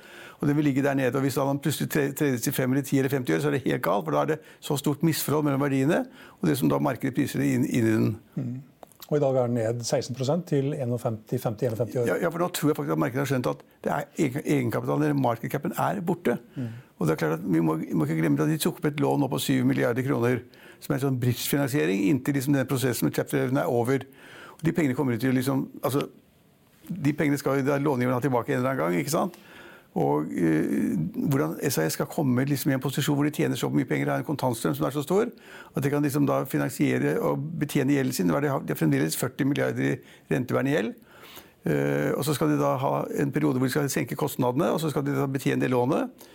Og 0.41 0.49
den 0.49 0.56
vil 0.56 0.65
ligge 0.65 0.82
der 0.82 0.94
nede. 0.94 1.15
Og 1.17 1.20
Hvis 1.20 1.34
den 1.34 1.58
plutselig 1.58 1.91
tredes 1.91 2.41
til 2.43 2.53
5 2.53 2.72
eller 2.72 2.82
10 2.82 2.98
eller 2.98 3.10
50 3.10 3.34
øre, 3.34 3.41
så 3.41 3.48
er 3.48 3.58
det 3.58 3.63
helt 3.67 3.82
galt. 3.82 4.05
For 4.05 4.17
da 4.17 4.22
er 4.22 4.32
det 4.32 4.41
så 4.60 4.77
stort 4.77 5.03
misforhold 5.03 5.44
mellom 5.44 5.60
verdiene 5.60 6.05
og 6.41 6.48
det 6.48 6.58
som 6.58 6.70
da 6.70 6.79
markedet 6.79 7.15
priser 7.15 7.43
inn, 7.43 7.67
inn 7.67 7.87
i 7.87 7.93
den. 7.93 8.17
Mm. 8.37 8.58
Og 9.08 9.17
i 9.17 9.20
dag 9.22 9.36
er 9.41 9.46
den 9.48 9.55
ned 9.56 9.84
16 9.84 10.43
til 10.44 10.74
51-51 10.77 11.96
år. 11.96 12.06
Ja, 12.06 12.17
ja, 12.20 12.29
for 12.29 12.43
nå 12.43 12.48
tror 12.53 12.70
jeg 12.70 12.77
faktisk 12.77 12.93
at 12.93 13.00
markedet 13.00 13.22
har 13.22 13.31
skjønt 13.31 13.48
at 13.48 13.62
det 13.84 13.93
er 13.94 14.34
egenkapitalen, 14.44 15.06
eller 15.06 15.17
markedcapen 15.17 15.72
er 15.81 16.00
borte. 16.05 16.36
Mm. 16.56 16.67
Og 16.98 17.06
det 17.06 17.15
er 17.15 17.20
klart 17.22 17.38
at 17.38 17.46
Vi 17.46 17.60
må, 17.60 17.79
må 17.94 18.05
ikke 18.05 18.19
glemme 18.20 18.43
at 18.43 18.53
de 18.53 18.58
tok 18.60 18.82
opp 18.82 18.91
et 18.91 19.00
lån 19.00 19.24
nå 19.24 19.31
på 19.32 19.41
7 19.41 19.65
milliarder 19.65 20.05
kroner, 20.05 20.43
som 20.79 20.93
er 20.93 20.98
en 20.98 21.06
sånn 21.06 21.20
bridge-finansiering, 21.22 22.05
inntil 22.10 22.36
liksom 22.36 22.58
den 22.58 22.69
prosessen 22.69 23.08
med 23.08 23.17
chapter 23.17 23.41
11 23.46 23.62
er 23.62 23.72
over. 23.72 24.05
Og 24.58 24.67
de 24.67 24.74
pengene 24.77 24.98
kommer 24.98 25.17
til 25.17 25.32
liksom, 25.34 25.65
altså, 25.82 26.05
de 26.88 27.12
pengene 27.17 27.41
skal 27.41 27.62
jo 27.62 27.79
långiveren 27.81 28.19
ha 28.19 28.20
tilbake 28.20 28.53
en 28.53 28.60
eller 28.60 28.74
annen 28.74 28.84
gang. 28.84 29.00
ikke 29.00 29.15
sant? 29.15 29.41
Og 29.96 30.28
eh, 30.36 30.94
hvordan 31.30 31.56
SAS 31.70 31.96
skal 31.96 32.06
komme 32.12 32.44
liksom, 32.44 32.70
i 32.70 32.76
en 32.76 32.82
posisjon 32.82 33.16
hvor 33.16 33.24
de 33.24 33.32
tjener 33.34 33.56
så 33.56 33.70
mye 33.72 33.88
penger, 33.88 34.10
har 34.12 34.20
en 34.20 34.26
kontantstrøm 34.26 34.76
som 34.76 34.86
er 34.86 34.94
så 34.94 35.02
stor, 35.02 35.30
at 35.74 35.82
de 35.82 35.90
kan 35.90 36.04
liksom, 36.04 36.26
da 36.28 36.42
finansiere 36.44 37.16
og 37.24 37.40
betjene 37.60 37.96
gjelden 37.96 38.14
sin. 38.14 38.28
De 38.28 38.52
har, 38.52 38.64
fremdeles 38.76 39.16
40 39.16 39.48
milliarder 39.48 39.94
i 39.94 40.34
rentebærende 40.34 40.74
gjeld. 40.74 40.92
Eh, 41.64 42.12
og 42.14 42.24
så 42.24 42.36
skal 42.36 42.52
de 42.52 42.60
da 42.60 42.76
ha 42.78 42.92
en 43.18 43.32
periode 43.32 43.58
hvor 43.58 43.66
de 43.66 43.74
skal 43.74 43.90
senke 43.92 44.18
kostnadene, 44.18 44.70
og 44.74 44.80
så 44.82 44.92
skal 44.92 45.06
de 45.06 45.16
da 45.16 45.26
betjene 45.30 45.64
det 45.64 45.72
lånet. 45.72 46.28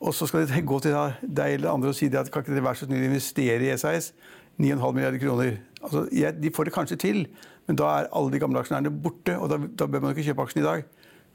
Og 0.00 0.14
så 0.14 0.28
skal 0.28 0.46
de 0.46 0.62
gå 0.70 0.80
til 0.84 0.96
deg 1.22 1.58
eller 1.58 1.74
andre 1.74 1.92
og 1.92 1.98
si 1.98 2.08
at 2.12 2.30
kan 2.30 2.44
ikke 2.44 2.54
dere 2.54 2.68
være 2.68 2.80
så 2.80 2.88
snill 2.88 3.04
å 3.04 3.10
investere 3.10 3.66
i 3.66 3.76
SAS? 3.80 4.12
9,5 4.56 4.92
milliarder 4.96 5.20
kroner. 5.20 5.58
Altså, 5.82 6.06
ja, 6.16 6.30
de 6.32 6.50
får 6.54 6.64
det 6.64 6.72
kanskje 6.72 6.96
til, 6.96 7.26
men 7.68 7.76
da 7.76 7.90
er 7.92 8.06
alle 8.16 8.32
de 8.32 8.38
gamle 8.40 8.62
aksjonærene 8.62 8.92
borte. 9.04 9.34
Og 9.36 9.50
da, 9.52 9.58
da 9.68 9.88
bør 9.90 10.06
man 10.06 10.14
ikke 10.14 10.30
kjøpe 10.30 10.46
aksjen 10.46 10.62
i 10.62 10.64
dag. 10.64 10.86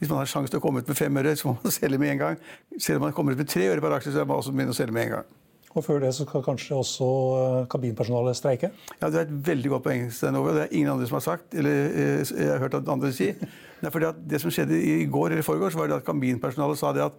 Hvis 0.02 0.10
man 0.10 0.18
har 0.18 0.30
sjanse 0.30 0.50
til 0.50 0.58
å 0.58 0.64
komme 0.64 0.82
ut 0.82 0.88
med 0.90 0.98
fem 0.98 1.22
øre, 1.22 1.36
så 1.38 1.52
må 1.52 1.60
man 1.62 1.74
selge 1.80 2.02
med 2.02 2.16
en 2.16 2.24
gang. 2.26 2.42
Selv 2.82 2.98
om 2.98 3.06
man 3.06 3.14
kommer 3.14 3.38
ut 3.38 3.44
med 3.44 3.52
tre 3.54 3.70
øre 3.70 3.84
per 3.84 3.94
aksje, 4.00 4.16
så 4.16 4.26
må 4.26 4.34
man 4.34 4.42
også 4.42 4.56
begynne 4.56 4.74
å 4.74 4.78
selge 4.80 4.98
med 4.98 5.08
en 5.08 5.16
gang. 5.20 5.38
Og 5.72 5.86
før 5.86 6.02
det 6.04 6.10
så 6.16 6.26
skal 6.26 6.44
kanskje 6.44 6.76
også 6.76 7.10
eh, 7.40 7.58
kabinpersonalet 7.72 8.36
streike? 8.36 8.72
Ja, 8.98 9.08
Det 9.08 9.20
er 9.20 9.28
et 9.28 9.36
veldig 9.48 9.70
godt 9.72 9.86
poeng. 9.86 10.08
Stenove. 10.12 10.56
Det 10.58 10.64
er 10.66 10.74
ingen 10.76 10.92
andre 10.92 11.08
som 11.08 11.20
har 11.20 11.24
sagt, 11.24 11.54
eller 11.56 11.78
eh, 11.94 12.24
jeg 12.28 12.50
har 12.50 12.60
hørt 12.66 12.80
andre 12.82 13.12
si. 13.16 13.30
Det 13.82 13.88
er 13.90 13.94
fordi 13.96 14.06
at 14.12 14.18
det 14.30 14.38
som 14.44 14.52
skjedde 14.54 14.78
i 14.78 15.08
går 15.10 15.32
eller 15.32 15.46
forgårs, 15.46 15.74
var 15.74 15.88
det 15.90 15.96
at 15.96 16.06
kabinpersonalet 16.06 16.78
sa 16.78 16.92
det 16.94 17.02
at 17.02 17.16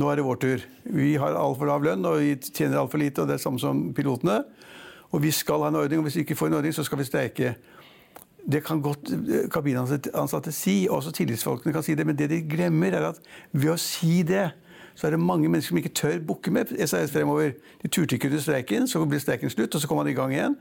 nå 0.00 0.06
er 0.08 0.16
det 0.16 0.24
vår 0.24 0.38
tur. 0.40 0.62
Vi 0.88 1.10
har 1.20 1.36
altfor 1.36 1.68
lav 1.68 1.84
lønn 1.84 2.08
og 2.08 2.22
vi 2.22 2.30
tjener 2.40 2.78
altfor 2.80 3.02
lite, 3.02 3.20
og 3.20 3.28
det 3.28 3.36
er 3.36 3.42
samme 3.42 3.60
som 3.60 3.82
pilotene. 3.92 4.38
Og 5.12 5.20
vi 5.20 5.32
skal 5.34 5.60
ha 5.66 5.68
en 5.68 5.76
ordning, 5.82 6.00
og 6.00 6.08
hvis 6.08 6.16
vi 6.16 6.24
ikke 6.24 6.38
får 6.38 6.48
en 6.48 6.56
ordning, 6.62 6.72
så 6.72 6.86
skal 6.86 7.02
vi 7.02 7.08
streike 7.10 7.52
det 8.52 8.62
kan 8.64 8.82
godt 8.82 9.10
eh, 9.12 9.48
kabinansatte 9.50 10.52
si, 10.52 10.86
og 10.90 10.96
også 10.96 11.12
tillitsfolkene 11.12 11.72
kan 11.74 11.82
si 11.82 11.94
det, 11.94 12.06
men 12.06 12.18
det 12.18 12.30
de 12.30 12.42
glemmer, 12.48 12.94
er 12.94 13.08
at 13.10 13.20
ved 13.52 13.72
å 13.74 13.80
si 13.80 14.22
det, 14.26 14.50
så 14.96 15.06
er 15.06 15.12
det 15.12 15.20
mange 15.20 15.48
mennesker 15.48 15.74
som 15.74 15.80
ikke 15.80 15.94
tør 15.98 16.20
bukke 16.24 16.50
med 16.50 16.70
SAS 16.86 17.12
fremover. 17.12 17.52
De 17.82 17.88
turte 17.88 18.16
ikke 18.16 18.30
under 18.30 18.40
streiken, 18.40 18.86
så 18.88 19.02
ble 19.04 19.20
streiken 19.20 19.52
slutt, 19.52 19.74
og 19.74 19.82
så 19.82 19.90
kom 19.90 20.00
man 20.00 20.08
i 20.08 20.16
gang 20.16 20.32
igjen. 20.32 20.56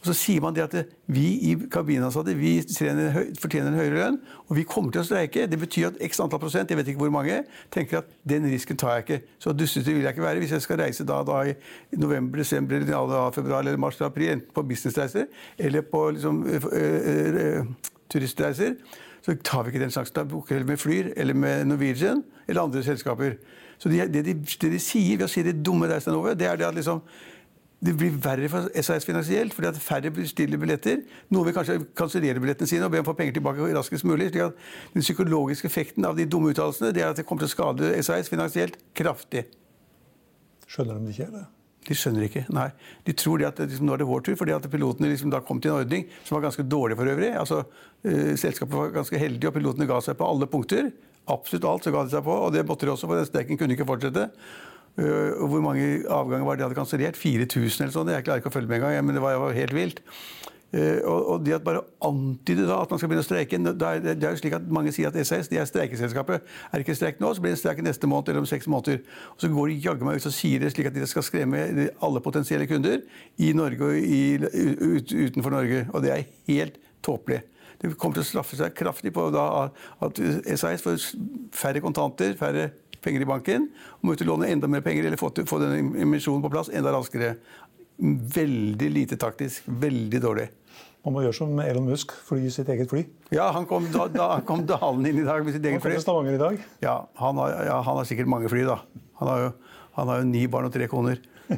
Og 0.00 0.06
så 0.08 0.14
sier 0.16 0.40
man 0.40 0.54
det 0.56 0.62
at 0.64 0.74
vi 1.12 1.26
i 1.50 1.54
kabinansatte 1.72 2.32
vi 2.38 2.54
fortjener 2.64 3.68
en 3.68 3.76
høyere 3.76 3.96
lønn, 3.98 4.16
og 4.48 4.56
vi 4.56 4.64
kommer 4.68 4.94
til 4.94 5.02
å 5.02 5.04
streike. 5.04 5.44
Det 5.50 5.58
betyr 5.60 5.90
at 5.90 5.98
x 6.06 6.22
antall 6.24 6.40
prosent, 6.40 6.72
jeg 6.72 6.80
vet 6.80 6.88
ikke 6.88 7.02
hvor 7.02 7.12
mange, 7.12 7.42
tenker 7.74 8.00
at 8.00 8.08
den 8.24 8.48
risken 8.48 8.80
tar 8.80 8.96
jeg 8.96 9.04
ikke. 9.04 9.18
Så 9.44 9.52
dustete 9.52 9.92
vil 9.92 10.06
jeg 10.06 10.16
ikke 10.16 10.24
være 10.24 10.40
hvis 10.40 10.54
jeg 10.56 10.64
skal 10.64 10.80
reise 10.80 11.04
da, 11.04 11.20
da 11.28 11.42
i 11.44 12.00
november, 12.00 12.40
desember, 12.40 12.80
eller 12.80 13.36
februar 13.36 13.60
eller 13.60 13.76
mars 13.76 14.00
eller 14.00 14.08
april, 14.08 14.32
enten 14.38 14.56
på 14.56 14.64
businessreiser 14.72 15.28
eller 15.58 15.84
på 15.92 16.04
liksom, 16.16 16.42
turistreiser. 18.08 18.78
Så 19.20 19.36
tar 19.44 19.66
vi 19.66 19.74
ikke 19.74 19.82
den 19.82 19.92
sjansen. 19.92 20.16
Da 20.16 20.24
booker 20.24 20.62
vi 20.62 20.64
med 20.64 20.80
Flyr 20.80 21.12
eller 21.16 21.36
med 21.36 21.66
Norwegian 21.68 22.24
eller 22.48 22.62
andre 22.62 22.82
selskaper. 22.82 23.36
Så 23.78 23.92
det 23.92 24.08
de, 24.14 24.22
de, 24.22 24.32
de, 24.32 24.70
de, 24.70 24.80
sier 24.80 25.18
ved 25.18 25.26
å 25.28 25.30
si 25.30 25.44
de 25.44 25.52
dumme 25.56 25.88
reisene 25.88 26.16
over, 26.16 26.32
det 26.36 26.48
er 26.48 26.56
det 26.60 26.66
at 26.68 26.76
liksom 26.76 27.04
det 27.80 27.94
blir 27.96 28.16
verre 28.20 28.48
for 28.52 28.66
SAS 28.84 29.06
finansielt, 29.08 29.54
fordi 29.56 29.70
at 29.70 29.78
færre 29.80 30.10
bestiller 30.12 30.60
billetter. 30.60 31.00
Noen 31.32 31.48
vil 31.48 31.54
kanskje 31.56 31.78
kansellere 31.96 32.42
billettene 32.42 32.68
sine 32.68 32.84
og 32.84 32.92
be 32.92 33.00
om 33.00 33.06
å 33.06 33.08
få 33.08 33.16
penger 33.16 33.38
tilbake 33.38 33.70
raskest 33.72 34.04
mulig. 34.04 34.28
slik 34.34 34.50
at 34.50 34.58
Den 34.92 35.06
psykologiske 35.06 35.70
effekten 35.70 36.04
av 36.04 36.18
de 36.18 36.26
dumme 36.28 36.52
uttalelsene 36.52 36.92
det 36.92 37.02
er 37.02 37.14
at 37.14 37.16
det 37.16 37.24
kommer 37.24 37.46
til 37.46 37.48
å 37.48 37.54
skade 37.54 37.94
SAS 38.04 38.28
finansielt 38.28 38.76
kraftig. 38.92 39.46
Skjønner 40.68 41.00
de 41.00 41.08
det 41.08 41.16
ikke? 41.16 41.30
eller? 41.32 41.48
De 41.88 41.96
skjønner 41.96 42.26
ikke, 42.26 42.44
nei. 42.52 42.68
De 43.08 43.14
tror 43.16 43.40
det 43.40 43.48
at 43.48 43.60
liksom, 43.64 43.86
nå 43.88 43.94
er 43.94 44.02
det 44.02 44.08
vår 44.10 44.26
tur, 44.26 44.36
fordi 44.36 44.52
at 44.52 44.66
pilotene 44.70 45.08
liksom 45.08 45.32
da 45.32 45.40
kom 45.40 45.62
til 45.62 45.72
en 45.72 45.80
ordning 45.80 46.04
som 46.20 46.36
var 46.36 46.44
ganske 46.44 46.66
dårlig 46.68 46.98
for 47.00 47.08
øvrig. 47.08 47.30
Altså, 47.40 47.62
uh, 48.04 48.34
Selskapet 48.36 48.76
var 48.76 48.92
ganske 48.98 49.18
heldig, 49.18 49.48
og 49.48 49.56
pilotene 49.56 49.88
ga 49.88 50.02
seg 50.04 50.18
på 50.20 50.28
alle 50.28 50.48
punkter. 50.52 50.90
Absolutt 51.32 51.64
alt 51.70 51.86
så 51.86 51.94
ga 51.94 52.04
de 52.04 52.12
seg 52.12 52.26
på, 52.26 52.36
og 52.44 52.52
det 52.52 52.66
måtte 52.68 52.84
de 52.84 52.92
også, 52.92 53.08
for 53.08 53.24
streiken 53.24 53.58
kunne 53.58 53.72
ikke 53.74 53.88
fortsette. 53.88 54.28
Uh, 55.00 55.46
hvor 55.48 55.62
mange 55.64 56.02
avganger 56.12 56.44
var 56.44 56.56
det 56.58 56.60
de 56.60 56.68
hadde 56.68 56.76
kansellert? 56.76 57.16
4000 57.16 57.86
eller 57.86 57.94
sånn? 57.94 58.12
Jeg 58.12 58.26
klarer 58.26 58.42
ikke 58.42 58.50
å 58.52 58.54
følge 58.54 58.68
med 58.68 58.82
engang, 58.82 59.06
men 59.06 59.16
det 59.16 59.22
var, 59.24 59.38
var 59.40 59.56
helt 59.56 59.72
vilt. 59.72 60.02
Uh, 60.74 61.00
og, 61.08 61.20
og 61.32 61.46
det 61.46 61.54
at 61.56 61.64
bare 61.66 61.80
antyde 62.06 62.66
da 62.68 62.76
at 62.84 62.92
man 62.92 63.00
skal 63.00 63.10
begynne 63.10 63.24
å 63.24 63.26
streike 63.26 63.58
Det 63.58 63.72
det 64.06 64.12
er 64.22 64.36
jo 64.36 64.38
slik 64.38 64.54
at 64.54 64.68
Mange 64.70 64.92
sier 64.94 65.08
at 65.08 65.16
SAS 65.26 65.48
de 65.50 65.58
er 65.58 65.66
streikeselskapet. 65.66 66.44
Er 66.68 66.76
det 66.76 66.84
ikke 66.84 66.98
streik 66.98 67.22
nå, 67.22 67.32
så 67.34 67.42
blir 67.42 67.56
det 67.56 67.62
streik 67.62 67.80
neste 67.86 68.10
måned 68.10 68.30
eller 68.30 68.44
om 68.44 68.50
seks 68.50 68.68
måneder. 68.70 69.00
Og 69.34 69.42
så 69.42 69.50
går 69.50 69.72
de 69.72 69.78
jaggu 69.88 70.04
meg 70.06 70.20
ut 70.20 70.28
og 70.28 70.36
sier 70.36 70.62
det 70.62 70.74
slik 70.74 70.90
at 70.90 70.98
de 70.98 71.08
skal 71.10 71.26
skremme 71.26 71.88
alle 71.90 72.22
potensielle 72.22 72.68
kunder 72.70 73.00
i 73.40 73.54
Norge 73.56 73.88
og 73.88 73.98
i, 73.98 74.36
ut, 74.36 75.16
utenfor 75.16 75.56
Norge. 75.56 75.86
Og 75.94 76.04
det 76.04 76.12
er 76.14 76.28
helt 76.52 76.78
tåpelig. 77.06 77.40
Det 77.80 77.94
kommer 77.96 78.20
til 78.20 78.26
å 78.26 78.28
straffe 78.28 78.58
seg 78.60 78.76
kraftig 78.76 79.14
på 79.16 79.30
da, 79.32 79.70
at 80.04 80.20
SAS 80.60 80.84
får 80.84 81.00
færre 81.56 81.80
kontanter, 81.80 82.36
færre 82.36 82.68
penger 83.04 83.24
i 83.24 83.28
banken, 83.28 83.66
og 83.98 84.06
må 84.06 84.14
ut 84.14 84.22
og 84.24 84.30
låne 84.34 84.50
enda 84.52 84.70
mer 84.70 84.84
penger 84.84 85.08
eller 85.08 85.20
få, 85.20 85.32
få 85.48 85.60
den 85.62 85.92
emisjonen 86.04 86.44
på 86.44 86.52
plass 86.52 86.70
enda 86.72 86.92
raskere. 86.94 87.34
Veldig 88.00 88.88
lite 88.94 89.18
taktisk. 89.20 89.66
Veldig 89.66 90.22
dårlig. 90.22 90.48
Man 91.04 91.14
må 91.16 91.22
gjøre 91.24 91.36
som 91.36 91.60
Elon 91.64 91.86
Musk, 91.88 92.12
fly 92.28 92.50
sitt 92.52 92.68
eget 92.72 92.90
fly. 92.92 93.06
Ja, 93.32 93.46
han 93.56 93.64
kom, 93.68 93.86
da, 93.92 94.04
da, 94.12 94.26
han 94.34 94.44
kom 94.48 94.66
dalen 94.68 95.06
inn 95.08 95.22
i 95.22 95.24
dag 95.24 95.40
med 95.46 95.56
sitt 95.56 95.64
eget 95.64 95.80
fly. 95.80 95.94
Han 95.94 95.96
kom 95.96 95.96
til 95.96 96.04
Stavanger 96.04 96.36
i 96.36 96.40
dag. 96.42 96.64
Ja, 96.84 96.96
han 97.22 97.40
har, 97.40 97.54
ja, 97.70 97.78
han 97.86 98.00
har 98.02 98.08
sikkert 98.08 98.28
mange 98.28 98.50
fly, 98.52 98.66
da. 98.68 98.82
Han 99.22 99.30
har 99.32 99.44
jo, 99.46 99.52
han 99.96 100.12
har 100.12 100.20
jo 100.20 100.28
ni 100.28 100.44
barn 100.52 100.68
og 100.68 100.74
tre 100.74 100.88
koner. 100.92 101.22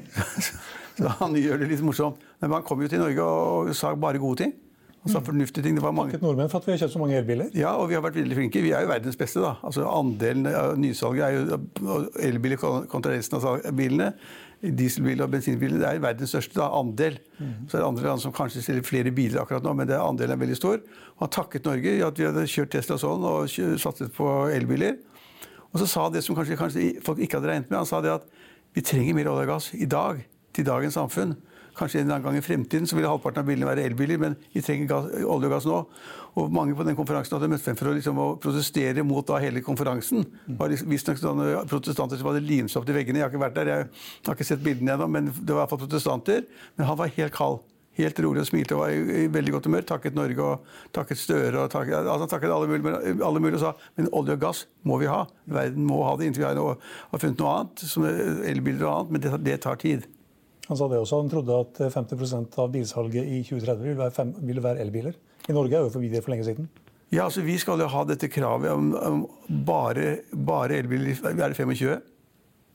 Så 0.99 1.11
han 1.19 1.35
gjør 1.41 1.63
det 1.63 1.73
litt 1.73 1.83
morsomt. 1.83 2.23
Men 2.43 2.55
han 2.55 2.67
kom 2.67 2.83
jo 2.85 2.91
til 2.91 3.03
Norge 3.03 3.27
og 3.27 3.73
sa 3.77 3.95
bare 3.99 4.23
gode 4.23 4.45
ting. 4.45 4.55
Sa 5.11 5.19
fornuftige 5.19 5.65
ting. 5.65 5.75
Det 5.75 5.83
var 5.83 5.95
mange... 5.97 6.13
Takket 6.13 6.23
nordmenn 6.23 6.51
for 6.53 6.63
at 6.63 6.69
vi 6.69 6.75
har 6.77 6.79
kjøpt 6.85 6.95
så 6.95 7.01
mange 7.03 7.17
elbiler. 7.19 7.49
Ja, 7.59 7.73
og 7.75 7.89
vi 7.91 7.97
har 7.99 8.05
vært 8.05 8.21
veldig 8.21 8.37
flinke. 8.39 8.61
Vi 8.63 8.71
er 8.71 8.85
jo 8.85 8.91
verdens 8.93 9.19
beste, 9.19 9.43
da. 9.43 9.57
Altså 9.67 9.83
Andelen 9.91 10.47
av 10.47 10.77
nysalget 10.79 11.25
er 11.27 11.33
jo 11.35 11.97
elbiler 12.23 12.61
kontra 12.61 13.11
resten 13.11 13.41
av 13.41 13.67
bilene. 13.75 14.13
Dieselbiler 14.63 15.27
og 15.27 15.33
bensinbiler 15.33 15.81
det 15.83 15.89
er 15.89 16.03
verdens 16.05 16.31
største 16.31 16.55
da, 16.55 16.69
andel. 16.79 17.17
Mm. 17.41 17.67
Så 17.67 17.75
er 17.75 17.83
det 17.83 17.89
andre 17.89 18.11
land 18.13 18.23
som 18.23 18.35
kanskje 18.37 18.63
selger 18.63 18.87
flere 18.87 19.11
biler 19.15 19.43
akkurat 19.43 19.67
nå, 19.67 19.75
men 19.75 19.91
det 19.91 19.99
andelen 19.99 20.37
er 20.37 20.43
veldig 20.45 20.59
stor. 20.61 20.79
Og 21.17 21.25
han 21.25 21.33
takket 21.35 21.67
Norge 21.67 21.97
i 21.99 22.05
at 22.07 22.21
vi 22.21 22.29
hadde 22.29 22.47
kjørt 22.53 22.71
Tesla 22.77 23.01
sånn 23.03 23.27
og 23.27 23.51
satset 23.83 24.15
på 24.15 24.29
elbiler. 24.55 25.01
Og 25.73 25.83
så 25.83 25.89
sa 25.91 26.07
det 26.15 26.23
som 26.23 26.39
kanskje, 26.39 26.61
kanskje 26.61 26.91
folk 27.03 27.19
ikke 27.19 27.41
hadde 27.41 27.51
regnet 27.51 27.73
med. 27.73 27.81
Han 27.81 27.91
sa 27.91 27.99
det 28.05 28.15
at 28.21 28.31
vi 28.77 28.87
trenger 28.87 29.19
mer 29.19 29.33
olje 29.33 29.49
og 29.49 29.51
gass 29.57 29.73
i 29.75 29.89
dag 29.91 30.23
til 30.55 30.69
dagens 30.69 30.95
samfunn. 30.95 31.35
Kanskje 31.77 32.01
en 32.01 32.07
eller 32.07 32.19
annen 32.19 32.27
gang 32.27 32.39
i 32.39 32.45
fremtiden 32.45 32.89
så 32.89 32.99
vil 32.99 33.07
halvparten 33.09 33.43
av 33.43 33.49
bilene 33.49 33.69
være 33.69 33.87
elbiler, 33.89 34.21
men 34.21 34.37
vi 34.53 34.61
trenger 34.65 34.91
gass, 34.91 35.09
olje 35.25 35.49
og 35.49 35.55
gass 35.55 35.69
nå. 35.69 35.79
Og 36.41 36.53
mange 36.53 36.77
på 36.77 36.85
den 36.87 36.97
konferansen 36.97 37.37
hadde 37.37 37.51
møtt 37.53 37.65
frem 37.65 37.77
for 37.79 37.91
å, 37.91 37.97
liksom, 37.97 38.21
å 38.21 38.29
protestere 38.41 39.05
mot 39.05 39.27
da, 39.29 39.41
hele 39.43 39.65
konferansen. 39.65 40.25
Det 40.47 40.57
var 40.61 40.73
visstnok 40.73 41.21
sånne 41.21 41.67
protestanter 41.69 42.21
som 42.21 42.31
hadde 42.31 42.45
limt 42.45 42.73
seg 42.73 42.81
opp 42.81 42.89
til 42.89 42.97
veggene. 42.97 43.21
Jeg 43.21 43.27
har 43.27 43.35
ikke 43.35 43.45
vært 43.45 43.59
der, 43.59 43.73
jeg 43.73 43.91
har 44.29 44.39
ikke 44.39 44.49
sett 44.49 44.65
bildene 44.65 44.97
ennå, 44.97 45.11
men 45.13 45.29
det 45.33 45.53
var 45.53 45.67
iallfall 45.67 45.83
protestanter. 45.85 46.47
Men 46.77 46.89
han 46.89 46.99
var 47.01 47.13
helt 47.19 47.37
kald. 47.37 47.61
Helt 47.99 48.17
rolig 48.25 48.41
og 48.41 48.49
smilte 48.49 48.73
og 48.73 48.87
var 48.87 48.95
i, 48.97 49.27
veldig 49.29 49.53
godt 49.53 49.67
humør. 49.69 49.85
Takket 49.89 50.15
Norge 50.17 50.45
og 50.47 50.71
takket 50.97 51.21
Støre 51.21 51.67
og 51.67 51.73
takket, 51.75 51.99
altså, 52.01 52.29
takket 52.31 52.55
alle, 52.55 52.71
mulige, 52.71 53.19
alle 53.21 53.43
mulige 53.45 53.59
og 53.61 53.65
sa 53.67 53.91
men 54.01 54.09
olje 54.17 54.39
og 54.39 54.41
gass 54.47 54.63
må 54.89 54.97
vi 55.03 55.11
ha. 55.13 55.27
Verden 55.45 55.85
må 55.85 56.01
ha 56.07 56.17
det 56.17 56.31
inntil 56.31 56.47
vi 56.47 56.49
har, 56.49 56.57
noe, 56.57 56.79
har 57.13 57.21
funnet 57.21 57.45
noe 57.45 57.53
annet, 57.59 57.85
som 57.93 58.09
elbiler 58.09 58.87
og 58.87 58.95
annet. 58.95 59.13
Men 59.13 59.25
det, 59.27 59.35
det 59.45 59.59
tar 59.67 59.81
tid. 59.85 60.09
Han 60.73 60.79
sa 60.81 60.87
det 60.89 61.03
også, 61.03 61.19
han 61.21 61.29
trodde 61.29 61.57
at 61.67 61.81
50% 61.93 62.55
av 62.63 62.71
bilsalget 62.73 63.27
i 63.29 63.43
2030 63.45 63.83
ville 63.85 63.99
være, 63.99 64.15
fem, 64.17 64.31
ville 64.41 64.63
være, 64.65 64.81
elbiler. 64.81 65.19
I 65.45 65.53
Norge 65.53 65.77
er 65.77 65.85
jo 65.85 65.91
forbi 65.93 66.09
det 66.09 66.23
for 66.25 66.33
lenge 66.33 66.47
siden. 66.47 66.71
Ja, 67.13 67.27
altså 67.27 67.43
Vi 67.45 67.59
skal 67.61 67.83
jo 67.85 67.91
ha 67.93 68.05
dette 68.09 68.31
kravet 68.33 68.73
om, 68.73 68.95
om 68.97 69.27
bare, 69.69 70.23
bare 70.33 70.79
elbiler. 70.81 71.13
Er 71.29 71.53
det 71.53 71.57
25? 71.57 72.01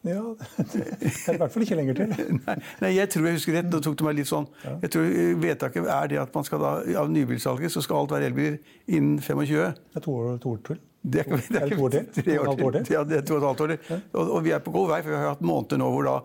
Ja, 0.06 0.22
det 0.74 0.84
er 1.10 1.34
i 1.34 1.40
hvert 1.42 1.52
fall 1.56 1.66
ikke 1.66 1.80
lenger 1.80 1.98
til. 1.98 2.14
nei, 2.46 2.58
nei, 2.84 2.92
jeg 3.00 3.10
tror 3.16 3.26
jeg 3.32 3.40
husker 3.40 3.58
rett. 3.58 3.72
Nå 3.74 3.82
tok 3.82 3.98
det 3.98 4.06
meg 4.06 4.20
litt 4.20 4.30
sånn. 4.30 4.46
Jeg 4.84 4.94
tror 4.94 5.10
Vedtaket 5.42 5.90
er 5.98 6.12
det 6.14 6.22
at 6.22 6.38
man 6.38 6.46
skal 6.46 6.62
da, 6.62 6.76
av 7.02 7.10
nybilsalget 7.12 7.74
så 7.74 7.82
skal 7.82 8.04
alt 8.04 8.14
være 8.14 8.30
elbiler 8.30 8.60
innen 8.86 9.18
25. 9.18 9.50
Det 9.50 10.04
er 10.04 10.06
to 10.06 10.14
år, 10.22 10.38
to 10.44 10.54
år 10.54 10.62
til. 10.70 10.84
Det 11.08 11.24
er, 11.24 11.44
det 11.48 11.62
er, 11.62 11.76
år 11.80 11.94
til? 11.94 12.08
Tre 12.18 12.40
år 12.42 12.56
til. 12.78 12.90
Ja, 12.94 13.04
det 13.08 13.20
er 13.22 13.28
to 13.28 13.38
og 13.38 13.44
et 13.44 13.48
halvt 13.48 13.62
år 13.66 13.74
til. 13.74 14.02
Og, 14.14 14.24
og, 14.24 14.40
vi 14.46 14.54
er 14.56 14.64
på 14.64 14.74
god 14.76 14.90
vei, 14.92 15.02
for 15.06 15.14
vi 15.14 15.20
har 15.20 15.30
hatt 15.36 15.46
måneder 15.46 15.80
nå 15.82 15.92
hvor 15.94 16.08
da 16.08 16.16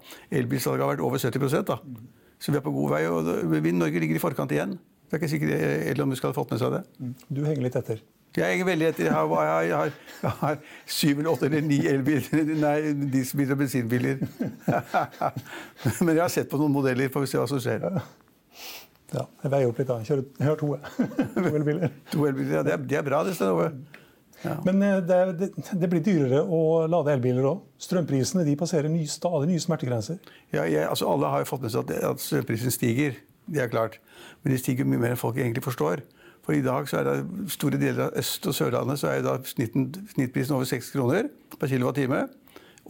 elbilsalget 0.41 0.85
har 0.85 0.95
vært 0.95 1.05
over 1.07 1.23
70 1.23 1.69
da. 1.69 1.79
Så 2.43 2.55
vi 2.55 2.59
er 2.59 2.65
på 2.65 2.73
god 2.75 2.97
vei. 2.97 3.05
og 3.07 3.31
vi, 3.53 3.75
Norge 3.77 4.03
ligger 4.03 4.19
i 4.19 4.23
forkant 4.23 4.55
igjen. 4.55 4.75
Det 5.07 5.19
er 5.19 5.23
ikke 5.23 5.31
sikkert 5.35 5.93
Elon 5.93 6.09
Musk 6.09 6.25
hadde 6.25 6.39
fått 6.39 6.55
med 6.55 6.63
seg 6.63 6.75
det. 6.75 6.83
Du 7.29 7.45
henger 7.45 7.67
litt 7.69 7.79
etter? 7.79 8.03
Jeg 8.33 8.49
henger 8.49 8.65
veldig 8.65 8.87
etter. 8.89 9.05
Jeg 9.11 9.13
har, 9.13 9.33
jeg 9.45 9.77
har, 9.77 9.91
jeg 10.23 10.35
har 10.41 10.61
syv 10.89 11.19
eller 11.19 11.31
åtte 11.35 11.51
eller 11.51 11.67
ni 11.67 11.79
elbiler, 11.87 12.53
nei, 12.65 12.77
dieselbiler 13.13 13.53
og 13.53 13.61
bensinbiler. 13.61 14.23
Men 16.07 16.15
jeg 16.15 16.23
har 16.23 16.33
sett 16.33 16.49
på 16.49 16.61
noen 16.61 16.73
modeller, 16.73 17.13
får 17.13 17.27
vi 17.27 17.33
se 17.35 17.43
hva 17.43 17.49
som 17.51 17.61
skjer. 17.61 17.85
Ja, 19.13 19.27
jeg 19.43 19.53
veier 19.53 19.69
opp 19.69 19.83
litt, 19.83 19.91
da. 19.91 19.99
Jeg 20.09 20.49
har 20.49 20.57
to, 20.61 20.71
to 21.37 21.51
elbiler. 21.59 21.93
to 22.15 22.25
elbiler, 22.31 22.55
ja, 22.57 22.63
det 22.65 22.73
er, 22.79 22.87
det 22.95 22.99
er 23.03 23.05
bra, 23.11 23.21
det. 23.29 23.37
Stenove. 23.37 23.69
Ja. 24.43 24.57
Men 24.67 24.83
eh, 24.83 24.97
det, 25.07 25.19
det, 25.39 25.51
det, 25.81 25.89
blir 25.91 26.03
dyrere 26.05 26.43
å 26.43 26.87
lade 26.91 27.15
elbiler 27.15 27.47
òg. 27.53 27.61
Strømprisene 27.83 28.47
de 28.47 28.57
passerer 28.59 28.91
ny, 28.91 29.05
stadig 29.11 29.51
nye 29.51 29.63
smertegrenser. 29.63 30.19
Ja, 30.55 30.65
jeg, 30.65 30.83
altså 30.87 31.11
alle 31.11 31.31
har 31.31 31.45
jo 31.45 31.51
fått 31.53 31.67
med 31.67 31.75
seg 31.75 31.87
at, 31.87 32.03
at 32.13 32.25
strømprisen 32.25 32.75
stiger. 32.75 33.15
Det 33.53 33.63
er 33.63 33.71
klart. 33.71 34.01
Men 34.43 34.55
de 34.55 34.59
stiger 34.61 34.89
mye 34.89 35.03
mer 35.03 35.15
enn 35.15 35.21
folk 35.21 35.39
egentlig 35.39 35.65
forstår. 35.67 36.03
For 36.43 36.57
i 36.57 36.65
dag 36.65 36.89
så 36.91 36.99
er 36.99 37.07
det 37.07 37.53
store 37.55 37.79
deler 37.79 38.09
av 38.09 38.19
Øst- 38.19 38.47
og 38.51 38.55
Sørlandet 38.57 38.99
så 38.99 39.13
er 39.13 39.23
da 39.23 39.37
snitten, 39.47 39.93
snittprisen 40.15 40.57
over 40.57 40.67
6 40.67 40.91
kroner 40.95 41.29
per 41.59 41.71
kWt. 41.71 42.33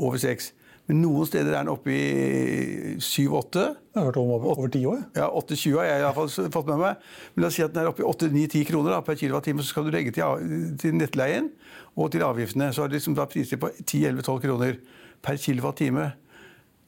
Over 0.01 0.21
6. 0.21 0.53
Men 0.93 1.01
noen 1.01 1.25
steder 1.25 1.55
er 1.55 1.63
den 1.63 1.73
oppe 1.73 1.89
i 1.89 2.97
7-8. 3.01 3.63
Jeg 3.65 3.97
har 3.97 4.11
hørt 4.11 4.17
om 4.21 4.33
over, 4.35 4.51
over 4.53 4.69
10 4.69 4.83
år. 4.91 4.99
Ja, 5.17 5.31
8-20 5.41 5.79
har 5.79 5.87
jeg 5.89 6.01
i 6.03 6.05
hvert 6.05 6.19
fall 6.19 6.51
fått 6.53 6.67
med 6.69 6.81
meg. 6.83 7.07
Men 7.33 7.45
la 7.45 7.49
oss 7.49 7.57
si 7.57 7.65
at 7.65 7.73
den 7.73 7.81
er 7.81 7.89
oppe 7.89 8.05
i 8.05 8.09
8-9-10 8.11 8.67
kroner 8.69 8.93
da, 8.93 8.99
per 9.07 9.17
kilowattime. 9.17 9.65
Så 9.65 9.73
skal 9.73 9.87
du 9.87 9.95
legge 9.95 10.13
til, 10.13 10.75
til 10.83 10.99
nettleien 10.99 11.49
og 11.97 12.11
til 12.13 12.27
avgiftene. 12.27 12.69
Så 12.77 12.85
har 12.85 12.93
det 12.93 13.01
liksom 13.01 13.17
da 13.17 13.25
priser 13.33 13.63
på 13.63 13.73
10-11-12 13.79 14.43
kroner 14.45 14.77
per 15.25 15.41
kilowattime. 15.41 16.11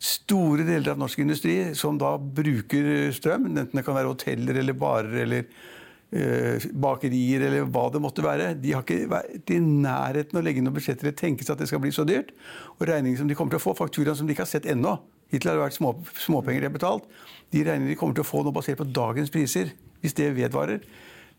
Store 0.04 0.68
deler 0.68 0.92
av 0.92 1.00
norsk 1.00 1.24
industri 1.24 1.56
som 1.80 1.96
da 1.96 2.12
bruker 2.20 3.08
strøm, 3.16 3.48
enten 3.54 3.80
det 3.80 3.86
kan 3.86 3.96
være 3.96 4.12
hoteller 4.12 4.60
eller 4.60 4.76
barer 4.76 5.22
eller 5.24 5.48
bakerier 6.14 7.42
eller 7.48 7.66
hva 7.66 7.88
det 7.90 8.00
måtte 8.02 8.22
være. 8.24 8.52
De 8.60 8.74
har 8.74 8.84
ikke 8.84 9.08
vært 9.10 9.50
i 9.50 9.58
nærheten 9.62 10.38
å 10.38 10.42
legge 10.44 10.60
inn 10.60 10.68
noen 10.68 10.76
budsjetter 10.76 11.08
eller 11.08 11.16
tenke 11.18 11.46
seg 11.46 11.56
at 11.56 11.64
det 11.64 11.70
skal 11.70 11.82
bli 11.82 11.90
så 11.94 12.06
dyrt. 12.06 12.30
Og 12.78 12.86
regninger 12.90 13.18
som 13.20 13.30
de 13.30 13.36
kommer 13.38 13.54
til 13.54 13.62
å 13.62 13.64
få, 13.64 13.74
fakturaene 13.78 14.16
som 14.18 14.28
de 14.28 14.36
ikke 14.36 14.46
har 14.46 14.52
sett 14.52 14.68
ennå, 14.70 14.96
hittil 15.34 15.50
har 15.50 15.58
det 15.58 15.64
vært 15.64 15.78
små, 15.78 15.94
småpenger 16.22 16.62
de 16.62 16.70
har 16.70 16.76
betalt, 16.76 17.08
de 17.50 17.64
regningene 17.66 17.94
de 17.94 17.98
kommer 17.98 18.16
til 18.16 18.26
å 18.26 18.28
få 18.28 18.44
nå 18.46 18.54
basert 18.54 18.78
på 18.78 18.86
dagens 18.94 19.32
priser, 19.34 19.74
hvis 20.04 20.16
det 20.18 20.30
vedvarer, 20.36 20.84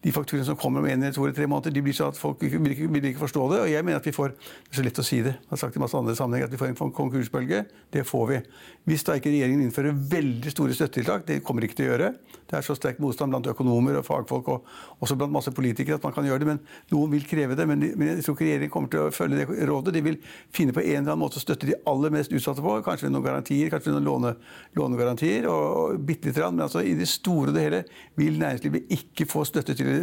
de 0.06 0.12
fakturene 0.14 0.46
som 0.46 0.58
kommer 0.58 0.84
om 0.84 0.86
en 0.86 1.04
to 1.14 1.24
eller 1.24 1.34
tre 1.34 1.48
måneder, 1.50 1.74
de 1.74 1.82
blir 1.82 1.96
sånn 1.98 2.12
at 2.14 2.20
folk 2.20 2.44
vil 2.44 2.74
ikke, 2.76 2.90
vil 2.94 3.08
ikke 3.10 3.24
forstå 3.24 3.46
det. 3.50 3.62
Og 3.64 3.72
jeg 3.72 3.86
mener 3.86 3.98
at 3.98 4.06
vi 4.06 4.14
får 4.14 4.36
Det 4.36 4.76
er 4.76 4.78
så 4.78 4.84
lett 4.86 5.00
å 5.02 5.06
si 5.06 5.18
det. 5.26 5.34
Jeg 5.34 5.50
har 5.50 5.62
sagt 5.64 5.78
i 5.78 5.82
masse 5.82 5.98
andre 5.98 6.14
sammenhenger 6.18 6.46
at 6.46 6.54
vi 6.54 6.60
får 6.60 6.74
en 6.74 6.92
konkursbølge. 6.94 7.64
Det 7.94 8.04
får 8.06 8.26
vi. 8.30 8.40
Hvis 8.86 9.06
da 9.08 9.16
ikke 9.18 9.32
regjeringen 9.34 9.64
innfører 9.66 9.96
veldig 9.98 10.52
store 10.54 10.76
støttetiltak, 10.78 11.26
det 11.26 11.40
kommer 11.46 11.66
ikke 11.66 11.80
til 11.80 11.88
å 11.88 11.92
gjøre. 11.94 12.12
Det 12.46 12.58
er 12.60 12.66
så 12.66 12.76
sterk 12.78 13.00
motstand 13.02 13.34
blant 13.34 13.48
økonomer 13.50 13.98
og 13.98 14.06
fagfolk 14.06 14.52
og 14.54 14.68
også 15.02 15.18
blant 15.18 15.34
masse 15.34 15.50
politikere 15.56 15.98
at 15.98 16.06
man 16.06 16.14
kan 16.14 16.28
gjøre 16.28 16.44
det. 16.44 16.50
Men 16.52 16.60
noen 16.94 17.14
vil 17.16 17.26
kreve 17.26 17.58
det. 17.58 17.66
Men, 17.66 17.82
de, 17.82 17.90
men 17.98 18.12
jeg 18.12 18.28
tror 18.28 18.38
ikke 18.38 18.46
regjeringen 18.46 18.74
kommer 18.76 18.94
til 18.94 19.08
å 19.08 19.14
følge 19.16 19.42
det 19.42 19.70
rådet. 19.70 19.96
De 19.96 20.04
vil 20.06 20.20
finne 20.54 20.76
på 20.76 20.84
en 20.84 21.00
eller 21.00 21.16
annen 21.16 21.24
måte 21.24 21.42
å 21.42 21.46
støtte 21.46 21.66
de 21.72 21.80
aller 21.90 22.14
mest 22.14 22.36
utsatte 22.36 22.62
på. 22.62 22.76
Kanskje 22.86 23.08
ved 23.08 23.16
noen 23.16 23.26
garantier, 23.26 23.72
kanskje 23.74 23.90
ved 23.90 23.98
noen 23.98 24.10
låne, 24.12 24.36
lånegarantier. 24.78 25.50
og, 25.50 25.66
og 25.96 26.06
bitte 26.06 26.30
litt, 26.30 26.42
Men 26.46 26.68
altså, 26.68 26.86
i 26.86 26.94
det 27.00 27.10
store 27.10 27.50
og 27.50 27.58
det 27.58 27.66
hele 27.66 27.82
vil 28.20 28.38
næringslivet 28.38 28.94
ikke 29.00 29.30
få 29.34 29.48
støtte 29.50 29.74
til, 29.74 29.95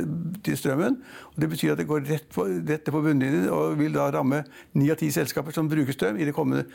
til 0.45 0.59
strømmen. 0.59 0.99
og 1.33 1.41
Det 1.41 1.49
betyr 1.53 1.73
at 1.75 1.81
det 1.83 1.89
går 1.89 2.05
rett 2.09 2.29
på, 2.33 2.47
rett 2.69 2.93
på 2.93 3.03
bunnlinjen 3.05 3.49
og 3.53 3.79
vil 3.81 3.95
da 3.97 4.11
ramme 4.15 4.43
ni 4.79 4.91
av 4.93 5.01
ti 5.01 5.11
selskaper 5.15 5.55
som 5.55 5.71
bruker 5.71 5.97
strøm 5.97 6.21
i 6.21 6.29
det 6.29 6.37
kommende 6.37 6.67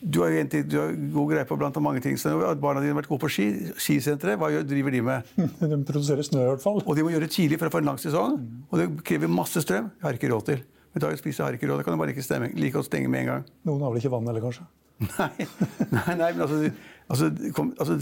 du 0.00 0.22
har, 0.22 0.32
ting, 0.48 0.64
du 0.64 0.78
har 0.80 0.94
god 1.12 1.32
greie 1.34 1.44
på 1.44 1.56
blant 1.60 1.76
mange 1.84 2.00
ting. 2.00 2.16
Så 2.16 2.32
at 2.48 2.60
barna 2.60 2.80
dine 2.80 2.94
har 2.94 3.02
vært 3.02 3.10
gode 3.10 3.20
på 3.20 3.28
ski. 3.32 3.46
Skisenteret, 3.76 4.40
hva 4.40 4.48
driver 4.64 4.94
de 4.94 5.02
med? 5.04 5.32
De 5.60 5.78
produserer 5.84 6.24
snø 6.24 6.40
i 6.40 6.48
hvert 6.54 6.64
fall. 6.64 6.80
Og 6.86 6.96
de 6.96 7.04
må 7.04 7.12
gjøre 7.12 7.26
det 7.28 7.34
tidlig 7.34 7.58
for 7.60 7.68
å 7.68 7.74
få 7.74 7.82
en 7.82 7.90
lang 7.92 8.00
sesong. 8.00 8.38
Og 8.70 8.80
det 8.80 8.88
krever 9.04 9.28
masse 9.28 9.60
strøm. 9.60 9.90
Jeg 9.98 10.06
har 10.06 10.16
ikke 10.16 10.30
råd 10.32 10.46
til. 10.48 10.62
Med 10.94 11.04
dagens 11.04 11.22
pris 11.22 11.38
har 11.38 11.52
jeg 11.52 11.60
ikke 11.60 11.68
råd. 11.70 11.82
Da 11.82 11.86
kan 11.86 11.98
du 11.98 12.00
bare 12.00 12.14
ikke 12.14 12.24
stemme. 12.24 12.48
like 12.56 12.72
godt 12.78 12.88
stenge 12.88 13.12
med 13.12 13.26
en 13.26 13.32
gang. 13.34 13.50
Noen 13.68 13.84
har 13.84 13.92
vel 13.92 14.00
ikke 14.00 14.14
vann 14.14 14.30
heller, 14.30 14.46
kanskje? 14.46 14.64
Nei, 15.00 15.46
nei, 15.96 16.16
nei 16.16 16.32
men 16.32 16.42
altså, 16.44 16.72
altså, 17.10 17.30
kom, 17.56 17.72
altså 17.80 17.96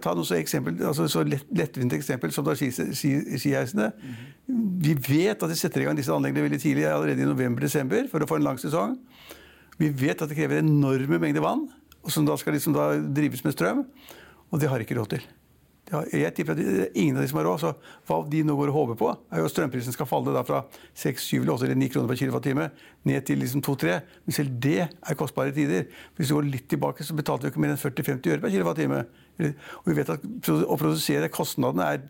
Ta 0.00 0.14
noe 0.16 0.26
så, 0.26 0.36
eksempel, 0.38 0.78
altså, 0.86 1.06
så 1.10 1.24
lett, 1.26 1.46
lettvint 1.56 1.94
eksempel 1.96 2.32
som 2.34 2.46
da 2.46 2.56
skiheisene. 2.58 3.90
Vi 4.80 4.94
vet 4.96 5.36
at 5.40 5.50
de 5.50 5.58
setter 5.58 5.84
i 5.84 5.88
gang 5.88 5.98
disse 5.98 6.14
anleggene 6.14 6.46
veldig 6.48 6.62
tidlig, 6.62 6.88
allerede 6.88 7.22
i 7.24 7.28
november-desember, 7.28 8.08
for 8.12 8.22
å 8.24 8.30
få 8.30 8.40
en 8.40 8.48
lang 8.48 8.60
sesong. 8.62 8.96
Vi 9.80 9.92
vet 9.96 10.20
at 10.20 10.30
det 10.30 10.38
krever 10.38 10.60
enorme 10.60 11.20
mengder 11.22 11.44
vann, 11.44 11.68
som 12.08 12.26
da 12.28 12.36
skal 12.40 12.56
liksom 12.56 12.76
da 12.76 12.92
drives 13.00 13.44
med 13.46 13.56
strøm. 13.56 13.84
Og 14.50 14.60
det 14.60 14.68
har 14.70 14.80
de 14.80 14.88
ikke 14.88 14.98
råd 14.98 15.14
til. 15.14 15.28
Jeg 15.90 16.30
tipper 16.36 16.54
at 16.54 16.92
ingen 16.94 17.16
av 17.16 17.24
de 17.24 17.28
som 17.30 17.40
har 17.40 17.46
råd. 17.48 17.62
Så 17.62 17.70
hva 18.06 18.18
de 18.30 18.42
nå 18.46 18.54
går 18.58 18.70
og 18.70 18.76
håper 18.76 18.98
på, 19.00 19.08
er 19.32 19.42
jo 19.42 19.48
at 19.48 19.54
strømprisen 19.54 19.94
skal 19.96 20.06
falle 20.06 20.34
da 20.34 20.44
fra 20.46 20.60
6, 21.02 21.24
7, 21.32 21.48
8 21.50 21.66
eller 21.66 21.80
9 21.80 21.88
kroner 21.94 22.12
per 22.12 22.20
kWt 22.20 22.54
ned 23.10 23.26
til 23.26 23.42
liksom 23.42 23.64
2-3. 23.66 23.96
Men 24.26 24.36
selv 24.36 24.54
det 24.62 24.76
er 24.86 25.18
kostbare 25.18 25.54
tider. 25.56 25.88
Hvis 26.14 26.30
du 26.30 26.36
går 26.36 26.46
litt 26.46 26.68
tilbake, 26.70 27.06
så 27.06 27.16
betalte 27.18 27.48
vi 27.48 27.54
ikke 27.54 27.64
mer 27.64 27.74
enn 27.74 27.82
40-50 27.82 28.30
øre 28.36 28.44
per 28.44 28.54
kWt. 28.54 28.86
Og 29.80 29.90
vi 29.90 29.98
vet 29.98 30.14
at 30.14 30.52
å 30.62 30.78
produsere 30.78 31.32
kostnadene 31.32 31.88
er 31.96 32.06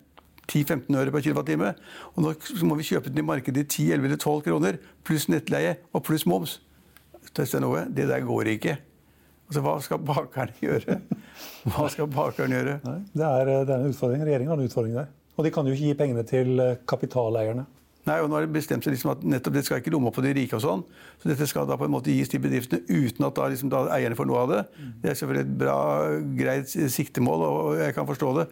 10-15 0.51 1.01
øre 1.01 1.15
per 1.15 1.25
kWt. 1.25 1.81
Og 2.13 2.27
nå 2.27 2.35
må 2.69 2.77
vi 2.81 2.89
kjøpe 2.91 3.09
den 3.09 3.25
i 3.25 3.29
markedet 3.31 3.65
i 3.65 3.69
10, 3.69 3.97
11 3.97 4.11
eller 4.11 4.21
12 4.21 4.45
kroner, 4.51 4.81
pluss 5.09 5.31
nettleie 5.33 5.79
og 5.95 6.05
pluss 6.05 6.27
moms. 6.29 6.59
Det 7.33 7.47
der 7.97 8.25
går 8.27 8.57
ikke. 8.59 8.77
Altså, 9.51 9.63
hva 9.67 9.73
skal 9.83 9.99
bakerne 10.07 10.53
gjøre? 10.63 11.01
Hva 11.67 11.89
skal 11.91 12.07
bakeren 12.07 12.53
gjøre? 12.55 12.77
Nei, 12.87 13.01
det, 13.11 13.27
er, 13.27 13.49
det, 13.51 13.75
er, 13.75 13.81
en 13.81 13.91
utfordring. 13.91 14.23
Regjeringen 14.23 14.53
har 14.53 14.61
en 14.63 14.69
utfordring 14.71 14.95
der. 14.95 15.09
Og 15.35 15.47
de 15.47 15.51
kan 15.51 15.67
jo 15.67 15.75
ikke 15.75 15.89
gi 15.89 15.97
pengene 15.99 16.23
til 16.29 16.63
eh, 16.63 16.77
kapitaleierne. 16.87 17.65
Nei, 18.07 18.17
og 18.23 18.31
nå 18.31 18.39
har 18.39 18.47
de 18.47 18.55
bestemt 18.55 18.87
seg 18.87 18.95
liksom 18.95 19.11
at 19.13 19.25
nettopp 19.27 19.57
det 19.59 19.65
skal 19.67 19.83
ikke 19.83 19.91
lomme 19.93 20.09
opp 20.09 20.17
på 20.21 20.23
de 20.25 20.37
rike 20.39 20.55
og 20.55 20.63
sånn. 20.63 20.85
Så 21.19 21.33
dette 21.33 21.49
skal 21.51 21.67
da 21.67 21.75
på 21.81 21.89
en 21.89 21.93
måte 21.97 22.15
gis 22.15 22.31
til 22.31 22.41
bedriftene 22.45 22.87
uten 22.87 23.27
at 23.27 23.37
da, 23.37 23.49
liksom, 23.51 23.73
da 23.75 23.83
eierne 23.97 24.17
får 24.19 24.31
noe 24.31 24.45
av 24.45 24.55
det. 24.55 24.61
Det 25.03 25.11
er 25.11 25.19
selvfølgelig 25.19 25.45
et 25.49 25.59
bra, 25.65 25.81
greit 26.39 26.77
siktemål, 26.95 27.45
og 27.49 27.83
jeg 27.83 27.99
kan 27.99 28.09
forstå 28.09 28.33
det. 28.39 28.47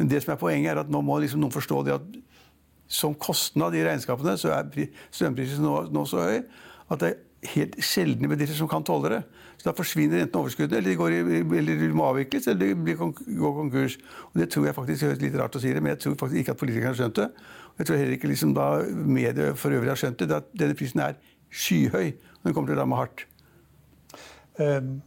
Men 0.00 0.10
det 0.14 0.24
som 0.24 0.32
er 0.32 0.40
poenget 0.40 0.72
er 0.72 0.82
at 0.82 0.90
nå 0.90 1.04
må 1.04 1.20
liksom 1.20 1.44
noen 1.44 1.54
forstå 1.54 1.84
det 1.86 1.98
at 1.98 2.18
som 2.88 3.12
kostnad 3.20 3.76
i 3.76 3.84
regnskapene 3.84 4.34
så 4.40 4.54
er 4.56 4.88
strømprisen 5.12 5.60
nå, 5.60 5.74
nå 5.92 6.06
så 6.08 6.24
høy 6.24 6.38
at 6.88 7.02
det 7.02 7.10
er 7.12 7.52
helt 7.52 7.76
sjeldne 7.84 8.30
bedrifter 8.30 8.56
som 8.56 8.70
kan 8.70 8.86
tåle 8.86 9.12
det. 9.12 9.22
Så 9.58 9.68
Da 9.68 9.74
forsvinner 9.74 10.22
enten 10.22 10.38
overskuddet, 10.38 10.78
eller 10.78 10.90
de, 10.90 10.96
går 10.96 11.16
i, 11.16 11.20
eller 11.58 11.80
de 11.80 11.90
må 11.92 12.06
avvikles, 12.06 12.46
eller 12.46 12.74
de 12.74 12.94
går 12.94 13.54
konkurs. 13.56 13.98
Og 14.30 14.40
Det 14.40 14.50
tror 14.54 14.66
jeg 14.66 14.74
faktisk 14.74 15.06
høres 15.08 15.22
litt 15.22 15.38
rart 15.38 15.58
å 15.58 15.62
si 15.62 15.72
det, 15.74 15.82
men 15.82 15.96
jeg 15.96 16.04
tror 16.04 16.18
faktisk 16.20 16.44
ikke 16.44 16.54
at 16.54 16.62
politikerne 16.62 16.92
har 16.92 17.00
skjønt 17.00 17.18
det. 17.18 17.28
Og 17.72 17.82
jeg 17.82 17.90
tror 17.90 18.00
heller 18.00 18.18
ikke 18.18 18.32
liksom 18.32 18.54
da 18.54 18.68
media 19.18 19.52
for 19.58 19.74
øvrig 19.74 19.90
har 19.90 19.98
skjønt 19.98 20.22
det. 20.22 20.30
At 20.30 20.50
denne 20.54 20.78
prisen 20.78 21.02
er 21.02 21.18
skyhøy, 21.50 22.12
og 22.38 22.46
den 22.46 22.54
kommer 22.54 22.70
til 22.70 22.78
å 22.78 22.82
ramme 22.82 23.00
hardt. 23.02 23.26
Um 24.58 24.98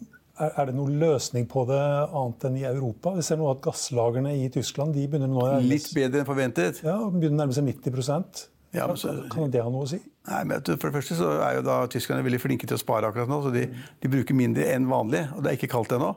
er 0.42 0.70
det 0.70 0.74
noen 0.74 0.96
løsning 1.02 1.46
på 1.50 1.66
det 1.70 1.82
annet 1.82 2.46
enn 2.48 2.58
i 2.58 2.64
Europa? 2.66 3.14
Vi 3.18 3.26
ser 3.26 3.38
nå 3.38 3.50
at 3.52 3.62
gasslagrene 3.62 4.34
i 4.40 4.48
Tyskland 4.54 4.96
de 4.98 5.04
begynner 5.10 5.30
nå 5.30 5.46
Litt 5.68 5.92
bedre 5.94 6.24
enn 6.24 6.30
forventet? 6.30 6.82
Ja, 6.86 6.98
begynner 7.12 7.36
å 7.36 7.42
nærme 7.44 7.58
seg 7.58 7.68
90 7.68 8.48
ja, 8.72 8.88
så, 8.96 9.14
Kan 9.32 9.52
det 9.52 9.64
ha 9.64 9.72
noe 9.72 9.84
å 9.84 9.90
si? 9.90 10.00
Nei, 10.30 10.42
men 10.48 10.64
For 10.64 10.88
det 10.88 10.96
første 10.96 11.18
så 11.20 11.32
er 11.44 11.58
jo 11.58 11.64
da 11.68 11.82
tyskerne 11.92 12.24
veldig 12.24 12.40
flinke 12.40 12.68
til 12.70 12.78
å 12.78 12.82
spare 12.82 13.10
akkurat 13.10 13.30
nå. 13.32 13.42
så 13.44 13.52
De, 13.54 13.66
de 13.68 14.12
bruker 14.12 14.38
mindre 14.38 14.70
enn 14.72 14.88
vanlig, 14.88 15.26
og 15.36 15.44
det 15.44 15.52
er 15.52 15.60
ikke 15.60 15.74
kaldt 15.74 15.96
ennå. 15.98 16.14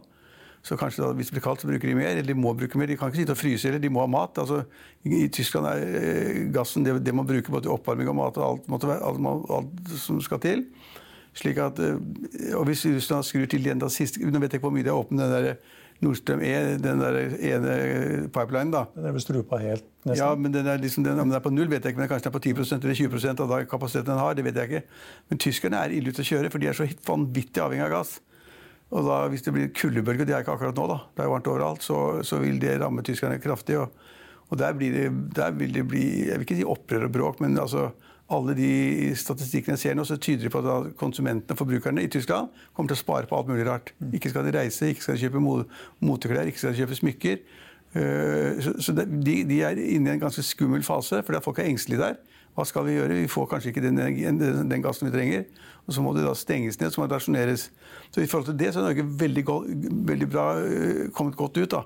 Så 0.64 0.78
kanskje 0.80 1.02
da, 1.02 1.10
hvis 1.12 1.28
det 1.28 1.36
blir 1.36 1.44
kaldt, 1.44 1.60
så 1.60 1.68
bruker 1.68 1.90
de 1.90 1.96
mer. 1.98 2.14
Eller 2.14 2.24
de 2.24 2.36
må 2.38 2.54
bruke 2.56 2.78
mer. 2.80 2.88
De 2.88 2.96
kan 2.96 3.10
ikke 3.10 3.20
sitte 3.20 3.34
og 3.34 3.40
fryse 3.40 3.68
eller 3.68 3.82
de 3.82 3.90
må 3.92 4.00
ha 4.00 4.08
mat. 4.08 4.38
Altså, 4.40 4.62
I 5.04 5.26
Tyskland 5.28 5.68
er 5.68 5.82
eh, 5.98 6.38
gassen 6.54 6.86
det, 6.86 6.94
det 7.04 7.12
man 7.12 7.28
bruker 7.28 7.52
både 7.52 7.66
til 7.66 7.74
oppvarming 7.74 8.08
og 8.08 8.16
mat 8.16 8.40
og 8.40 8.46
alt, 8.46 8.70
måtte 8.72 8.88
være, 8.88 9.02
alt, 9.04 9.50
alt, 9.58 9.92
som 10.00 10.22
skal 10.24 10.40
til. 10.40 10.64
Slik 11.36 11.60
at, 11.60 11.82
eh, 11.84 12.54
og 12.56 12.64
Hvis 12.70 12.86
Russland 12.86 13.28
skrur 13.28 13.44
til 13.50 13.66
igjen 13.66 13.82
da 13.82 13.90
sist 13.92 14.16
Nå 14.22 14.38
vet 14.38 14.54
jeg 14.54 14.62
ikke 14.62 14.68
hvor 14.70 14.76
mye 14.76 14.86
de 14.86 14.92
har 14.94 15.02
åpnet 15.02 15.26
den 15.26 15.34
der 15.34 15.82
Nordstrøm 16.04 16.42
E, 16.44 16.52
den 16.82 17.00
der 17.02 17.18
ene 17.34 17.74
pipelinen, 18.34 18.72
da. 18.74 18.84
Den 18.94 19.08
er 19.08 19.16
vel 19.16 19.24
strupa 19.24 19.58
helt, 19.62 19.86
nesten? 20.04 20.20
Ja, 20.20 20.28
men 20.38 20.54
den 20.54 20.68
er, 20.70 20.78
liksom, 20.82 21.06
den, 21.06 21.18
om 21.18 21.32
den 21.32 21.38
er 21.38 21.44
på 21.44 21.52
null, 21.54 21.70
vet 21.72 21.84
jeg 21.84 21.94
ikke. 21.94 22.02
Men 22.02 22.12
kanskje 22.12 22.28
den 22.28 22.34
er 22.34 22.36
på 22.36 22.44
10% 22.44 22.84
eller 22.84 23.00
20% 23.00 23.42
av 23.44 23.56
den 23.56 23.72
kapasiteten 23.72 24.12
den 24.12 24.22
har. 24.22 24.36
Det 24.38 24.46
vet 24.46 24.60
jeg 24.60 24.70
ikke. 24.70 25.00
Men 25.32 25.42
tyskerne 25.46 25.80
er 25.80 25.96
ille 25.96 26.14
ute 26.14 26.24
å 26.24 26.30
kjøre, 26.30 26.52
for 26.52 26.62
de 26.62 26.70
er 26.70 26.78
så 26.78 26.88
vanvittig 27.08 27.64
avhengig 27.64 27.88
av 27.88 27.92
gass. 27.96 28.14
Og 28.94 29.06
da, 29.08 29.20
Hvis 29.32 29.42
det 29.46 29.54
blir 29.56 29.70
kuldebølge, 29.74 30.26
det 30.28 30.36
er 30.36 30.44
ikke 30.44 30.54
akkurat 30.54 30.78
nå, 30.78 30.86
da, 30.90 30.98
det 31.16 31.24
er 31.24 31.30
varmt 31.32 31.50
overalt, 31.50 31.82
så, 31.82 32.00
så 32.26 32.38
vil 32.42 32.60
det 32.62 32.76
ramme 32.82 33.02
tyskerne 33.06 33.40
kraftig. 33.42 33.80
Og, 33.80 34.10
og 34.50 34.60
der, 34.60 34.76
det, 34.78 35.08
der, 35.34 35.54
vil 35.56 35.72
det 35.74 35.86
bli 35.88 36.04
Jeg 36.28 36.38
vil 36.38 36.46
ikke 36.46 36.58
si 36.60 36.66
opprør 36.68 37.08
og 37.08 37.14
bråk, 37.16 37.40
men 37.42 37.58
altså 37.58 37.88
alle 38.32 38.54
de 38.56 38.70
statistikkene 39.20 39.76
jeg 39.76 39.82
ser 39.82 39.96
nå, 39.98 40.04
så 40.08 40.16
tyder 40.16 40.46
det 40.46 40.52
på 40.54 40.62
at 40.64 40.94
konsumentene 41.00 41.52
og 41.52 41.60
forbrukerne 41.60 42.04
i 42.04 42.08
Tyskland 42.08 42.48
kommer 42.72 42.88
til 42.88 42.96
å 42.96 43.02
spare 43.02 43.28
på 43.28 43.36
alt 43.36 43.50
mulig 43.50 43.66
rart. 43.68 43.92
Ikke 44.16 44.32
skal 44.32 44.46
de 44.46 44.54
reise, 44.56 44.88
ikke 44.88 45.04
skal 45.04 45.18
de 45.18 45.26
kjøpe 45.26 45.42
moteklær, 45.44 46.48
ikke 46.48 46.62
skal 46.62 46.72
de 46.72 46.80
kjøpe 46.80 46.98
smykker. 47.02 47.42
Eh, 47.94 48.70
så 48.80 48.94
de, 48.96 49.36
de 49.46 49.60
er 49.62 49.78
inne 49.78 50.10
i 50.10 50.16
en 50.16 50.24
ganske 50.24 50.42
skummel 50.42 50.82
fase, 50.86 51.20
fordi 51.26 51.42
folk 51.44 51.60
er 51.60 51.68
engstelige 51.68 52.00
der. 52.00 52.16
Hva 52.54 52.64
skal 52.66 52.86
vi 52.86 52.94
gjøre? 52.94 53.18
Vi 53.18 53.30
får 53.30 53.48
kanskje 53.50 53.72
ikke 53.72 53.82
den, 53.82 53.98
den, 53.98 54.40
den, 54.70 54.82
gassen 54.82 55.08
vi 55.08 55.14
trenger. 55.14 55.44
Og 55.84 55.96
så 55.96 56.02
må 56.02 56.14
det 56.14 56.24
da 56.24 56.32
stenges 56.38 56.78
ned, 56.80 56.94
så 56.94 57.02
må 57.02 57.08
det 57.10 57.18
rasjoneres. 57.18 57.68
Så 58.14 58.22
i 58.22 58.28
forhold 58.30 58.52
til 58.52 58.58
det 58.60 58.70
så 58.72 58.80
er 58.80 58.88
Norge 58.88 59.06
veldig, 59.24 59.44
veldig 60.10 60.28
bra 60.30 60.46
eh, 60.62 61.04
kommet 61.12 61.36
godt 61.36 61.58
ut. 61.58 61.70
da. 61.74 61.82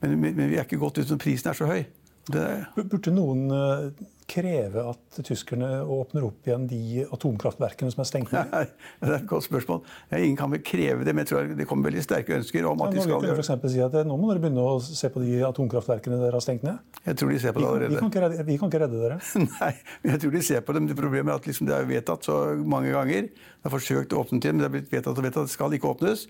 Men, 0.00 0.16
men, 0.20 0.46
vi 0.48 0.56
er 0.56 0.64
ikke 0.64 0.80
godt 0.80 1.02
ut 1.02 1.10
når 1.10 1.20
prisen 1.22 1.50
er 1.50 1.58
så 1.58 1.68
høy. 1.68 1.82
Det... 2.30 2.44
Burde 2.78 3.12
noen 3.12 3.50
eh, 3.52 4.04
kreve 4.30 4.82
at 4.90 5.18
tyskerne 5.26 5.68
åpner 5.90 6.24
opp 6.26 6.48
igjen 6.48 6.64
de 6.68 7.04
atomkraftverkene 7.12 7.92
som 7.92 8.02
er 8.04 8.08
stengt 8.08 8.32
ned? 8.32 8.50
Nei, 8.54 8.64
det 9.02 9.10
er 9.10 9.16
et 9.18 9.28
godt 9.28 9.46
spørsmål. 9.46 9.82
Ingen 10.16 10.38
kan 10.38 10.52
vel 10.52 10.62
kreve 10.64 11.04
det, 11.06 11.12
men 11.12 11.24
jeg 11.24 11.30
tror 11.32 11.50
det 11.58 11.66
kommer 11.68 11.90
veldig 11.90 12.04
sterke 12.06 12.36
ønsker 12.38 12.68
om 12.70 12.84
at 12.86 12.94
ja, 12.94 12.96
de 12.96 13.04
skal 13.04 13.28
gjøre 13.28 13.44
det. 13.44 13.72
Si 13.74 13.82
at 13.84 13.98
Nå 14.08 14.16
må 14.20 14.30
dere 14.32 14.42
begynne 14.42 14.64
å 14.64 14.78
se 14.84 15.10
på 15.12 15.22
de 15.24 15.42
atomkraftverkene 15.48 16.18
dere 16.22 16.38
har 16.38 16.44
stengt 16.44 16.64
ned. 16.66 16.80
Jeg 17.04 17.20
tror 17.20 17.34
de 17.34 17.40
ser 17.44 17.56
på 17.56 17.62
det 17.62 17.70
allerede. 17.70 17.92
Vi 17.94 18.00
kan 18.00 18.12
ikke 18.12 18.24
redde, 18.24 18.58
kan 18.64 18.72
ikke 18.72 18.82
redde 18.86 19.04
dere. 19.04 19.20
Nei, 19.60 19.72
men 20.02 20.14
jeg 20.14 20.24
tror 20.24 20.34
de 20.38 20.44
ser 20.50 20.66
på 20.66 20.76
dem. 20.78 20.90
Det 20.90 20.98
problemet 20.98 21.34
er 21.34 21.42
at 21.42 21.48
liksom 21.50 21.70
det 21.70 21.76
er 21.76 21.88
vedtatt 21.88 22.28
så 22.28 22.40
mange 22.64 22.92
ganger. 22.94 23.30
Det 23.30 23.70
er 23.70 23.76
forsøkt 23.76 24.16
å 24.16 24.24
åpne 24.24 24.40
til, 24.40 24.56
men 24.56 24.64
det 24.64 24.70
er 24.70 24.76
blitt 24.78 24.92
vedtatt 24.92 25.18
og 25.18 25.26
vedtatt. 25.26 25.50
Det 25.50 25.56
skal 25.56 25.76
ikke 25.76 25.92
åpnes. 25.92 26.28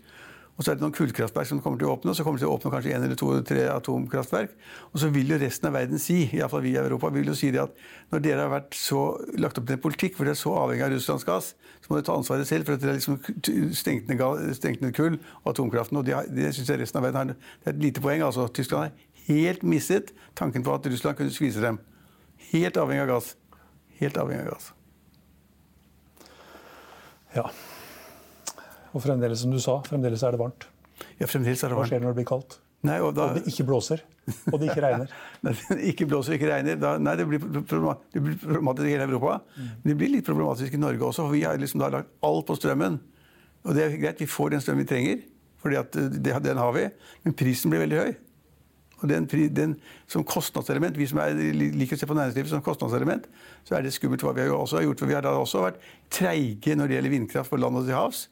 Og 0.55 0.62
så 0.62 0.71
er 0.71 0.79
det 0.79 0.85
noen 0.85 0.95
kullkraftverk 0.95 1.49
som 1.49 1.59
kommer 1.62 1.81
til 1.81 1.88
å 1.88 1.97
åpne, 1.97 2.12
og 2.12 2.17
så 2.17 2.23
kommer 2.23 2.38
det 2.38 2.45
til 2.45 2.53
å 2.53 2.55
åpne 2.55 2.71
kanskje 2.71 2.93
en 2.95 3.05
eller 3.07 3.19
to 3.19 3.31
eller 3.33 3.47
tre 3.49 3.64
atomkraftverk. 3.73 4.53
Og 4.93 5.01
så 5.03 5.09
vil 5.11 5.33
jo 5.35 5.38
resten 5.40 5.67
av 5.67 5.75
verden 5.75 5.99
si, 5.99 6.21
iallfall 6.37 6.62
vi 6.62 6.77
i 6.77 6.79
Europa, 6.79 7.11
vil 7.14 7.33
jo 7.33 7.35
si 7.38 7.51
det 7.55 7.64
at 7.64 7.75
når 8.14 8.23
dere 8.23 8.45
har 8.53 8.69
så 8.79 9.01
lagt 9.43 9.59
opp 9.59 9.67
til 9.67 9.75
en 9.75 9.83
politikk 9.83 10.14
hvor 10.14 10.29
dere 10.29 10.38
er 10.38 10.43
så 10.45 10.55
avhengig 10.61 10.87
av 10.87 10.95
Russlands 10.95 11.27
gass, 11.27 11.51
så 11.83 11.90
må 11.90 11.99
dere 11.99 12.07
ta 12.07 12.19
ansvaret 12.21 12.49
selv 12.49 12.69
for 12.69 12.79
at 12.79 12.85
dere 12.85 12.95
har 12.95 13.01
liksom 13.01 13.75
stengt 13.75 14.07
ned, 14.12 14.23
stengt 14.55 14.85
ned 14.85 14.95
kull 14.95 15.19
og 15.43 15.51
atomkraften. 15.57 15.99
Og 15.99 16.07
det, 16.07 16.23
det 16.38 16.55
syns 16.55 16.71
jeg 16.71 16.85
resten 16.85 17.03
av 17.03 17.09
verden 17.09 17.35
har 17.35 17.35
Det 17.35 17.73
er 17.73 17.75
et 17.75 17.85
lite 17.88 18.07
poeng. 18.07 18.23
altså. 18.23 18.47
Tyskland 18.47 18.87
har 18.87 18.95
helt 19.27 19.67
mistet 19.67 20.14
tanken 20.38 20.62
på 20.62 20.79
at 20.79 20.87
Russland 20.87 21.19
kunne 21.19 21.35
skvise 21.35 21.67
dem. 21.67 21.83
Helt 22.53 22.79
avhengig 22.79 23.09
av 23.09 23.17
gass. 23.17 23.35
Helt 23.99 24.23
avhengig 24.23 24.47
av 24.47 24.55
gass. 24.55 24.73
Ja. 27.35 27.51
Og 28.95 29.03
fremdeles, 29.03 29.43
som 29.43 29.53
du 29.53 29.61
sa, 29.63 29.81
fremdeles 29.87 30.23
er 30.23 30.35
det 30.35 30.41
varmt. 30.41 30.69
Ja, 31.19 31.27
fremdeles 31.27 31.63
er 31.65 31.73
det 31.73 31.79
varmt. 31.79 31.91
Hva 31.91 31.93
skjer 31.93 32.05
når 32.05 32.15
det 32.15 32.21
blir 32.21 32.29
kaldt? 32.31 32.59
Nei, 32.85 32.99
og, 33.01 33.15
da... 33.17 33.31
og, 33.31 33.39
det 33.39 33.49
ikke 33.49 33.65
blåser, 33.67 34.03
og 34.51 34.59
det 34.61 34.69
ikke 34.69 34.83
regner. 34.87 35.13
nei, 35.47 35.55
ikke 35.91 36.07
blåser 36.09 36.35
og 36.35 36.39
ikke 36.39 36.51
regner. 36.51 36.77
Da, 36.81 36.95
nei, 37.01 37.15
det 37.19 37.27
blir, 37.31 37.41
det 37.41 38.23
blir 38.23 38.37
problematisk 38.43 38.87
i 38.87 38.93
hele 38.93 39.09
Europa. 39.09 39.39
Mm. 39.57 39.71
Men 39.71 39.91
det 39.91 39.97
blir 40.03 40.13
litt 40.13 40.27
problematisk 40.29 40.77
i 40.77 40.83
Norge 40.83 41.09
også, 41.09 41.25
for 41.25 41.35
vi 41.35 41.47
har 41.47 41.59
liksom 41.61 41.83
lagt 41.83 42.13
alt 42.29 42.47
på 42.49 42.59
strømmen. 42.59 43.01
Og 43.65 43.77
det 43.77 43.87
er 43.87 43.97
greit, 43.97 44.21
vi 44.21 44.29
får 44.29 44.53
den 44.53 44.63
strømmen 44.65 44.85
vi 44.85 44.91
trenger, 44.91 45.25
for 45.65 45.73
den 46.45 46.61
har 46.61 46.77
vi. 46.77 46.85
Men 47.25 47.37
prisen 47.41 47.73
blir 47.73 47.83
veldig 47.87 48.03
høy. 48.03 48.15
Og 49.05 49.09
den, 49.11 49.27
den, 49.53 49.75
Som 50.09 50.25
kostnadselement, 50.25 50.97
vi 50.97 51.07
som 51.09 51.19
er, 51.21 51.35
liker 51.53 51.97
å 51.97 52.01
se 52.01 52.09
på 52.09 52.17
næringslivet 52.17 52.53
som 52.53 52.63
kostnadselement, 52.65 53.27
så 53.65 53.77
er 53.77 53.85
det 53.85 53.93
skummelt 53.97 54.23
hva 54.25 54.33
vi 54.37 54.45
har 54.45 54.53
også 54.55 54.85
gjort. 54.85 55.01
For 55.01 55.11
vi 55.11 55.17
har 55.17 55.25
da 55.25 55.33
også 55.41 55.65
vært 55.65 55.81
treige 56.13 56.77
når 56.77 56.89
det 56.89 56.99
gjelder 56.99 57.17
vindkraft 57.17 57.53
på 57.53 57.61
land 57.61 57.81
og 57.81 57.89
til 57.89 57.97
havs. 57.97 58.27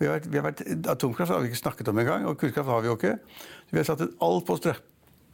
Vi 0.00 0.08
har 0.08 0.24
vi 0.24 0.38
har 0.38 0.46
vært, 0.48 0.64
atomkraft 0.90 1.34
har 1.34 1.42
vi 1.42 1.50
ikke 1.52 1.60
snakket 1.60 1.90
om 1.92 2.00
engang, 2.02 2.24
og 2.26 2.38
kullkraft 2.40 2.68
har 2.68 2.82
vi 2.82 2.90
jo 2.90 2.96
ikke. 2.98 3.12
Vi 3.70 3.78
har 3.80 3.86
satt 3.88 4.02
alt 4.02 4.48
på 4.48 4.56
strøm. 4.58 4.80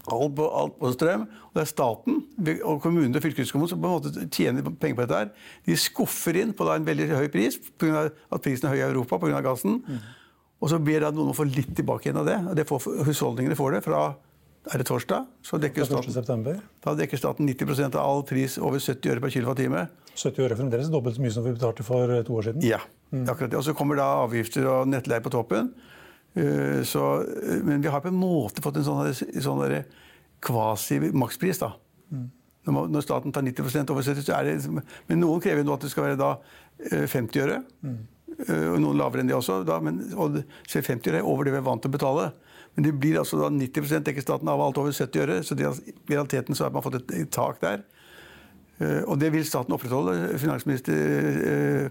Alt 0.09 0.37
på, 0.39 0.45
alt 0.57 0.77
på 0.81 0.91
strøm, 0.95 1.27
og 1.29 1.57
Det 1.57 1.63
er 1.63 1.69
staten 1.69 2.23
og 2.65 2.79
kommunene 2.81 3.19
og 3.19 3.25
fylkeskommunen 3.25 3.69
som 3.69 3.81
på 3.83 3.89
en 3.89 3.97
måte 3.99 4.29
tjener 4.33 4.63
penger 4.65 4.97
på 4.97 5.05
dette. 5.05 5.19
her. 5.19 5.33
De 5.67 5.77
skuffer 5.77 6.39
inn 6.41 6.55
på 6.57 6.69
en 6.73 6.87
veldig 6.87 7.11
høy 7.13 7.29
pris 7.29 7.59
pga. 7.79 8.09
at 8.33 8.41
prisen 8.43 8.69
er 8.69 8.77
høy 8.77 8.79
i 8.79 8.89
Europa 8.89 9.19
pga. 9.19 9.43
gassen. 9.43 9.83
Mm. 9.87 9.99
Og 10.61 10.71
så 10.71 10.79
ber 10.83 11.01
da 11.01 11.11
noen 11.11 11.31
å 11.31 11.37
få 11.37 11.45
litt 11.45 11.75
tilbake 11.77 12.09
igjen 12.09 12.19
av 12.19 12.27
det. 12.27 12.39
og 12.49 12.57
det 12.57 12.67
får, 12.67 13.05
Husholdningene 13.07 13.57
får 13.57 13.73
det 13.73 13.85
fra 13.85 14.17
er 14.73 14.83
det 14.83 14.87
torsdag. 14.89 15.27
Så 15.43 15.59
dekker 15.63 15.87
staten, 15.87 16.47
da 16.85 16.95
dekker 16.99 17.21
staten 17.21 17.49
90% 17.49 17.97
av 17.97 18.05
all 18.05 18.25
pris 18.27 18.59
over 18.59 18.83
70 18.83 19.13
øre 19.13 19.21
per 19.21 19.33
kWt. 19.33 19.89
70 20.19 20.45
øre 20.45 20.59
fremdeles 20.59 20.91
dobbelt 20.93 21.17
så 21.17 21.25
mye 21.25 21.35
som 21.35 21.47
vi 21.47 21.55
betalte 21.55 21.87
for 21.87 22.11
eh, 22.11 22.25
to 22.27 22.35
år 22.35 22.51
siden? 22.51 22.65
Ja. 22.67 22.81
Mm. 23.13 23.29
akkurat 23.29 23.51
det. 23.51 23.57
Og 23.57 23.65
så 23.65 23.75
kommer 23.75 23.97
da 23.97 24.09
avgifter 24.25 24.67
og 24.69 24.89
nettleie 24.91 25.25
på 25.25 25.33
toppen. 25.33 25.73
Eh, 26.35 26.83
så, 26.85 27.21
eh, 27.21 27.63
men 27.65 27.81
vi 27.81 27.89
har 27.89 28.01
på 28.01 28.09
en 28.09 28.21
måte 28.21 28.63
fått 28.63 28.77
en 28.77 28.85
sånn, 28.85 29.15
sånn 29.43 29.85
kvasi-makspris. 30.45 31.59
da. 31.59 31.73
Mm. 32.13 32.31
Når 32.69 33.03
staten 33.03 33.33
tar 33.33 33.43
90 33.43 33.91
over 33.91 34.03
70 34.03 34.23
så 34.23 34.35
er 34.37 34.45
det 34.45 34.85
Men 35.09 35.21
noen 35.21 35.41
krever 35.41 35.65
nå 35.65 35.73
at 35.73 35.81
det 35.81 35.91
skal 35.91 36.05
være 36.05 36.19
da 36.19 36.37
50 37.07 37.41
øre. 37.41 37.63
Mm. 37.83 38.07
Og 38.75 38.81
noen 38.81 38.99
lavere 38.99 39.21
enn 39.21 39.27
det 39.27 39.35
også. 39.35 39.65
Da, 39.65 39.81
men, 39.81 40.13
og 40.15 40.45
50 40.69 41.11
øre 41.11 41.19
er 41.19 41.27
over 41.27 41.45
det 41.45 41.53
vi 41.53 41.59
er 41.59 41.65
vant 41.65 41.83
til 41.83 41.89
å 41.89 41.97
betale. 41.97 42.33
Men 42.77 42.85
det 42.85 42.93
blir 43.01 43.19
altså 43.19 43.41
da 43.41 43.49
90% 43.49 44.05
dekker 44.05 44.21
staten 44.23 44.49
av 44.49 44.61
alt 44.61 44.79
over 44.79 44.93
70 44.93 45.23
øre. 45.25 45.43
Så 45.43 45.57
det, 45.57 45.65
i 45.65 45.95
realiteten 46.13 46.55
så 46.55 46.65
har 46.65 46.71
man 46.71 46.85
fått 46.85 47.01
et, 47.01 47.15
et 47.23 47.31
tak 47.33 47.59
der. 47.65 47.83
Og 49.09 49.19
det 49.19 49.33
vil 49.33 49.47
staten 49.49 49.75
opprettholde. 49.75 50.39
Finansminister 50.39 51.89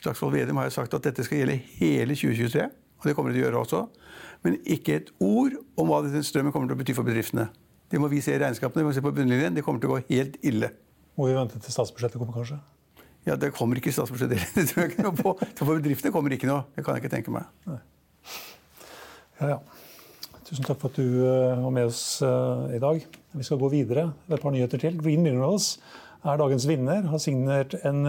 Slagsvold 0.00 0.32
Vedum 0.34 0.60
har 0.60 0.68
jo 0.68 0.74
sagt 0.74 0.94
at 0.96 1.04
dette 1.04 1.24
skal 1.26 1.42
gjelde 1.42 1.58
hele 1.78 2.16
2023. 2.16 2.68
Og 3.00 3.08
det 3.08 3.14
kommer 3.16 3.32
det 3.32 3.38
til 3.38 3.44
å 3.44 3.48
gjøre 3.48 3.62
også. 3.64 3.80
Men 4.44 4.56
ikke 4.64 4.96
et 4.96 5.10
ord 5.20 5.56
om 5.80 5.88
hva 5.90 6.00
denne 6.04 6.22
strømmen 6.24 6.52
kommer 6.54 6.70
til 6.70 6.78
å 6.78 6.80
bety 6.80 6.96
for 6.96 7.06
bedriftene. 7.06 7.48
Det 7.90 8.00
må 8.00 8.08
vi 8.12 8.20
se 8.24 8.36
i 8.36 8.40
regnskapene. 8.40 8.84
vi 8.84 8.88
må 8.88 8.94
se 8.96 9.04
på 9.04 9.12
bunnlinjen. 9.12 9.56
Det 9.56 9.64
kommer 9.66 9.82
til 9.82 9.90
å 9.90 9.96
gå 9.96 10.04
helt 10.08 10.36
ille. 10.46 10.70
Må 11.18 11.28
vi 11.28 11.36
vente 11.36 11.60
til 11.60 11.74
statsbudsjettet 11.74 12.20
kommer, 12.20 12.36
kanskje? 12.38 12.60
Ja, 13.26 13.36
Det 13.36 13.52
kommer 13.52 13.76
ikke 13.76 13.90
i 13.90 13.96
statsbudsjettet. 13.96 14.40
Det 14.56 14.66
tror 14.70 14.84
jeg 14.84 14.92
ikke 14.94 15.04
noe 15.04 15.16
på. 15.16 15.34
Så 15.42 15.66
for 15.66 15.76
bedriftene 15.76 16.14
kommer 16.14 16.32
ikke 16.36 16.48
noe. 16.48 16.64
Det 16.76 16.84
kan 16.86 16.96
jeg 16.96 17.04
ikke 17.04 17.14
tenke 17.16 17.34
meg. 17.34 17.48
Nei. 17.68 17.80
Ja, 19.40 19.56
ja. 19.56 19.58
Tusen 20.46 20.66
takk 20.66 20.80
for 20.80 20.90
at 20.90 20.98
du 20.98 21.20
eh, 21.22 21.60
var 21.62 21.74
med 21.74 21.90
oss 21.90 22.02
eh, 22.26 22.76
i 22.76 22.80
dag. 22.82 23.04
Vi 23.38 23.44
skal 23.46 23.60
gå 23.60 23.68
videre. 23.72 24.08
Det 24.26 24.34
er 24.34 24.40
Et 24.40 24.46
par 24.46 24.54
nyheter 24.54 24.82
til. 24.82 24.96
Green 24.98 25.22
Minerals 25.22 25.76
er 26.24 26.40
dagens 26.40 26.66
vinner. 26.68 27.02
Har 27.08 27.18
signert 27.18 27.74
en 27.84 28.02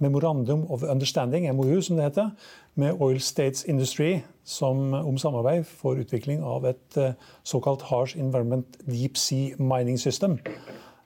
Memorandum 0.00 0.66
of 0.70 0.82
Understanding, 0.82 1.46
MOU 1.56 1.80
som 1.82 1.96
det 1.96 2.08
heter, 2.10 2.30
med 2.74 3.00
Oil 3.00 3.20
States 3.20 3.64
Industry 3.64 4.20
som, 4.44 4.94
om 4.94 5.18
samarbeid 5.18 5.64
for 5.68 6.00
utvikling 6.00 6.42
av 6.42 6.66
et 6.70 6.96
eh, 6.96 7.16
såkalt 7.44 7.82
Harsh 7.90 8.18
Environment 8.18 8.78
Deep 8.86 9.18
Sea 9.18 9.56
Mining 9.58 9.98
System. 9.98 10.38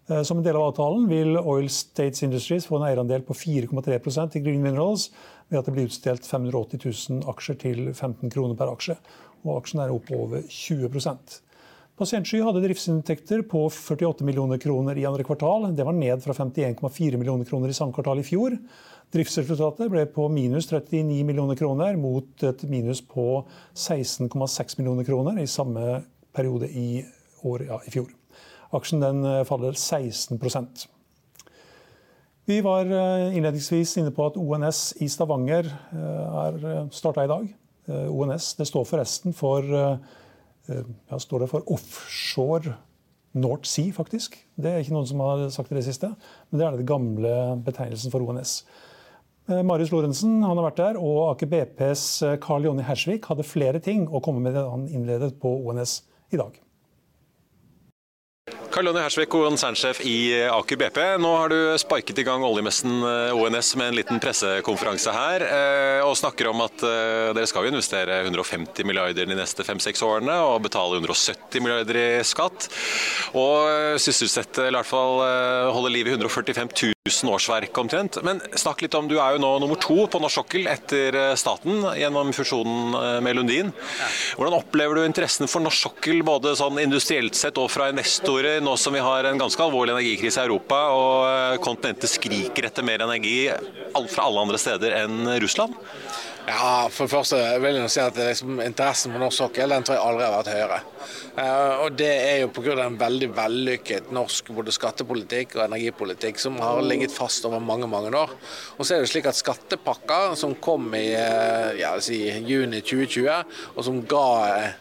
Eh, 0.09 0.23
som 0.23 0.38
en 0.38 0.45
del 0.45 0.57
av 0.57 0.69
avtalen 0.71 1.09
vil 1.09 1.38
Oil 1.38 1.69
States 1.73 2.23
Industries 2.23 2.67
få 2.69 2.79
en 2.79 2.87
eierandel 2.90 3.25
på 3.27 3.35
4,3% 3.35 4.37
i 4.38 4.45
Green 4.45 4.62
Minerals 4.62 5.11
ved 5.49 5.59
at 5.59 5.67
det 5.67 5.75
blir 5.77 5.88
utstilt 5.88 6.27
580 6.29 6.85
000 7.11 7.31
aksjer 7.35 7.61
til 7.67 7.87
15 7.95 8.31
kroner 8.31 8.59
per 8.59 8.73
aksje. 8.73 8.99
Og 9.45 9.59
aksjen 9.59 9.83
er 9.85 9.93
opp 9.93 10.12
over 10.14 10.45
20 10.49 10.93
Pasientsky 11.94 12.40
hadde 12.42 12.59
driftsinntekter 12.64 13.44
på 13.46 13.68
48 13.70 14.24
millioner 14.26 14.59
kroner 14.59 14.98
i 14.98 15.04
andre 15.07 15.22
kvartal. 15.22 15.68
Det 15.78 15.85
var 15.87 15.94
ned 15.94 16.24
fra 16.24 16.35
51,4 16.35 17.20
millioner 17.20 17.46
kroner 17.46 17.70
i 17.70 17.76
samme 17.76 17.94
kvartal 17.94 18.18
i 18.18 18.24
fjor. 18.26 18.57
Driftsresultatet 19.14 19.92
ble 19.92 20.02
på 20.11 20.24
minus 20.26 20.66
39 20.72 21.20
millioner 21.28 21.54
kroner 21.54 21.94
mot 21.94 22.42
et 22.42 22.64
minus 22.66 22.98
på 23.07 23.44
16,6 23.78 24.74
millioner 24.80 25.07
kroner 25.07 25.38
i 25.38 25.46
samme 25.46 26.00
periode 26.35 26.66
i, 26.66 27.04
år, 27.46 27.62
ja, 27.68 27.78
i 27.87 27.94
fjor. 27.94 28.11
Aksjen 28.74 29.04
den 29.04 29.22
eh, 29.30 29.44
faller 29.46 29.78
16% 29.78 30.88
Vi 32.50 32.59
var 32.66 32.90
eh, 32.90 33.37
innledningsvis 33.38 33.94
inne 34.02 34.11
på 34.11 34.26
at 34.33 34.40
ONS 34.40 34.83
i 34.98 35.07
Stavanger 35.14 35.70
eh, 35.70 36.42
er 36.42 36.90
starta 36.90 37.22
i 37.22 37.30
dag. 37.30 37.46
ONS 37.87 38.54
det 38.59 38.64
står 38.66 38.87
forresten 38.88 39.35
for 39.37 39.62
ja, 40.68 41.18
står 41.20 41.44
det 41.44 41.50
for 41.53 41.66
offshore 41.74 42.77
North 43.35 43.68
Sea, 43.68 43.92
faktisk. 43.92 44.37
Det 44.57 44.70
er 44.70 44.83
ikke 44.83 44.94
noen 44.94 45.09
som 45.11 45.22
har 45.24 45.46
sagt 45.53 45.72
det 45.72 45.81
det 45.81 45.87
siste, 45.88 46.12
men 46.50 46.61
det 46.61 46.66
er 46.66 46.77
den 46.79 46.88
gamle 46.88 47.37
betegnelsen 47.66 48.14
for 48.14 48.24
ONS. 48.24 48.57
Eh, 49.50 49.62
Marius 49.66 49.92
Lorentzen 49.92 50.38
han 50.40 50.57
har 50.57 50.68
vært 50.70 50.81
der, 50.81 51.00
og 51.00 51.35
Aker 51.35 51.50
BPs 51.53 52.07
Carl 52.44 52.64
Jonny 52.68 52.87
Hersvik 52.87 53.27
hadde 53.31 53.46
flere 53.46 53.83
ting 53.85 54.07
å 54.09 54.22
komme 54.24 54.44
med 54.44 54.57
det 54.57 54.64
han 54.64 54.87
innledet 54.88 55.35
på 55.42 55.53
ONS 55.66 55.98
i 56.33 56.40
dag. 56.40 56.63
Karl 58.75 58.89
Jonny 58.89 59.05
Hersvik, 59.05 59.29
konsernsjef 59.31 60.01
i 60.03 60.35
Aker 60.51 60.79
BP. 60.81 60.97
Nå 61.23 61.29
har 61.39 61.53
du 61.53 61.59
sparket 61.79 62.19
i 62.19 62.25
gang 62.27 62.43
oljemessen 62.43 63.05
eh, 63.07 63.31
ONS 63.31 63.69
med 63.79 63.93
en 63.93 63.99
liten 64.01 64.19
pressekonferanse 64.19 65.13
her, 65.15 65.45
eh, 65.47 66.01
og 66.03 66.17
snakker 66.19 66.49
om 66.51 66.65
at 66.65 66.83
eh, 66.83 67.29
dere 67.39 67.47
skal 67.47 67.69
investere 67.71 68.17
150 68.25 68.83
milliarder 68.83 69.31
de 69.31 69.39
neste 69.39 69.63
fem-seks 69.63 70.03
årene 70.03 70.41
og 70.49 70.65
betale 70.67 70.99
170 70.99 71.63
milliarder 71.63 72.01
i 72.01 72.09
skatt. 72.27 72.67
Og 73.39 73.95
sysselsette, 74.03 74.67
eller 74.67 74.81
i 74.81 74.83
hvert 74.83 74.91
fall 74.91 75.23
holde 75.79 75.95
liv 75.95 76.11
i 76.11 76.17
145 76.17 76.75
000 76.75 76.93
1000 77.05 77.31
årsverk 77.31 77.79
omtrent. 77.79 78.17
Men 78.25 78.38
snakk 78.57 78.81
litt 78.81 78.95
om, 78.97 79.05
du 79.05 79.19
er 79.21 79.35
jo 79.35 79.40
nå 79.43 79.49
nummer 79.61 79.77
to 79.77 80.07
på 80.09 80.21
norsk 80.25 80.38
sokkel 80.38 80.71
etter 80.73 81.12
eh, 81.21 81.33
staten 81.37 81.83
gjennom 82.01 82.31
fusjonen 82.33 82.97
eh, 82.97 83.19
med 83.21 83.37
Lundin. 83.37 83.75
Hvordan 84.38 84.57
opplever 84.57 84.97
du 84.97 85.03
interessen 85.05 85.45
for 85.45 85.61
norsk 85.61 85.85
sokkel 85.85 86.25
både 86.25 86.55
sånn 86.57 86.81
industrielt 86.81 87.37
sett 87.37 87.61
og 87.61 87.69
fra 87.69 87.90
investorer, 87.93 88.64
nå 88.64 88.73
som 88.81 88.97
vi 88.97 89.05
har 89.05 89.29
en 89.29 89.43
ganske 89.43 89.61
alvorlig 89.67 89.93
energikrise 89.93 90.40
i 90.40 90.49
Europa 90.49 90.81
og 90.97 91.19
eh, 91.29 91.59
kontinentet 91.67 92.09
skriker 92.09 92.71
etter 92.71 92.88
mer 92.88 93.05
energi 93.05 93.51
fra 94.09 94.25
alle 94.25 94.47
andre 94.49 94.64
steder 94.64 94.97
enn 95.03 95.29
Russland? 95.45 95.77
Ja, 96.44 96.88
for 96.92 97.07
det 97.07 97.12
første 97.14 97.38
vil 97.62 97.78
jeg 97.78 97.90
si 97.92 98.00
at 98.02 98.18
liksom, 98.20 98.59
Interessen 98.61 99.14
for 99.14 99.22
norsk 99.22 99.38
sokkel 99.38 99.72
den 99.72 99.85
tror 99.87 99.96
jeg 99.96 100.04
aldri 100.04 100.24
har 100.26 100.35
vært 100.35 100.50
høyere. 100.52 100.80
Uh, 101.35 101.85
og 101.85 101.96
Det 101.96 102.11
er 102.11 102.37
jo 102.42 102.50
pga. 102.52 102.74
en 102.85 102.98
veldig 103.00 103.28
vellykket 103.37 104.11
norsk 104.12 104.50
både 104.52 104.74
skattepolitikk 104.74 105.57
og 105.57 105.64
energipolitikk 105.64 106.38
som 106.40 106.59
har 106.61 106.83
ligget 106.85 107.14
fast 107.16 107.46
over 107.48 107.64
mange 107.64 107.88
mange 107.88 108.12
år. 108.12 108.35
Og 108.76 108.85
så 108.85 108.94
er 108.94 109.00
det 109.00 109.09
slik 109.09 109.28
at 109.30 109.38
Skattepakka 109.38 110.37
som 110.37 110.54
kom 110.54 110.92
i 110.94 111.14
uh, 111.16 111.72
ja, 111.80 111.94
si, 112.04 112.20
juni 112.44 112.83
2020, 112.85 113.57
og 113.74 113.88
som 113.88 114.02
ga 114.09 114.28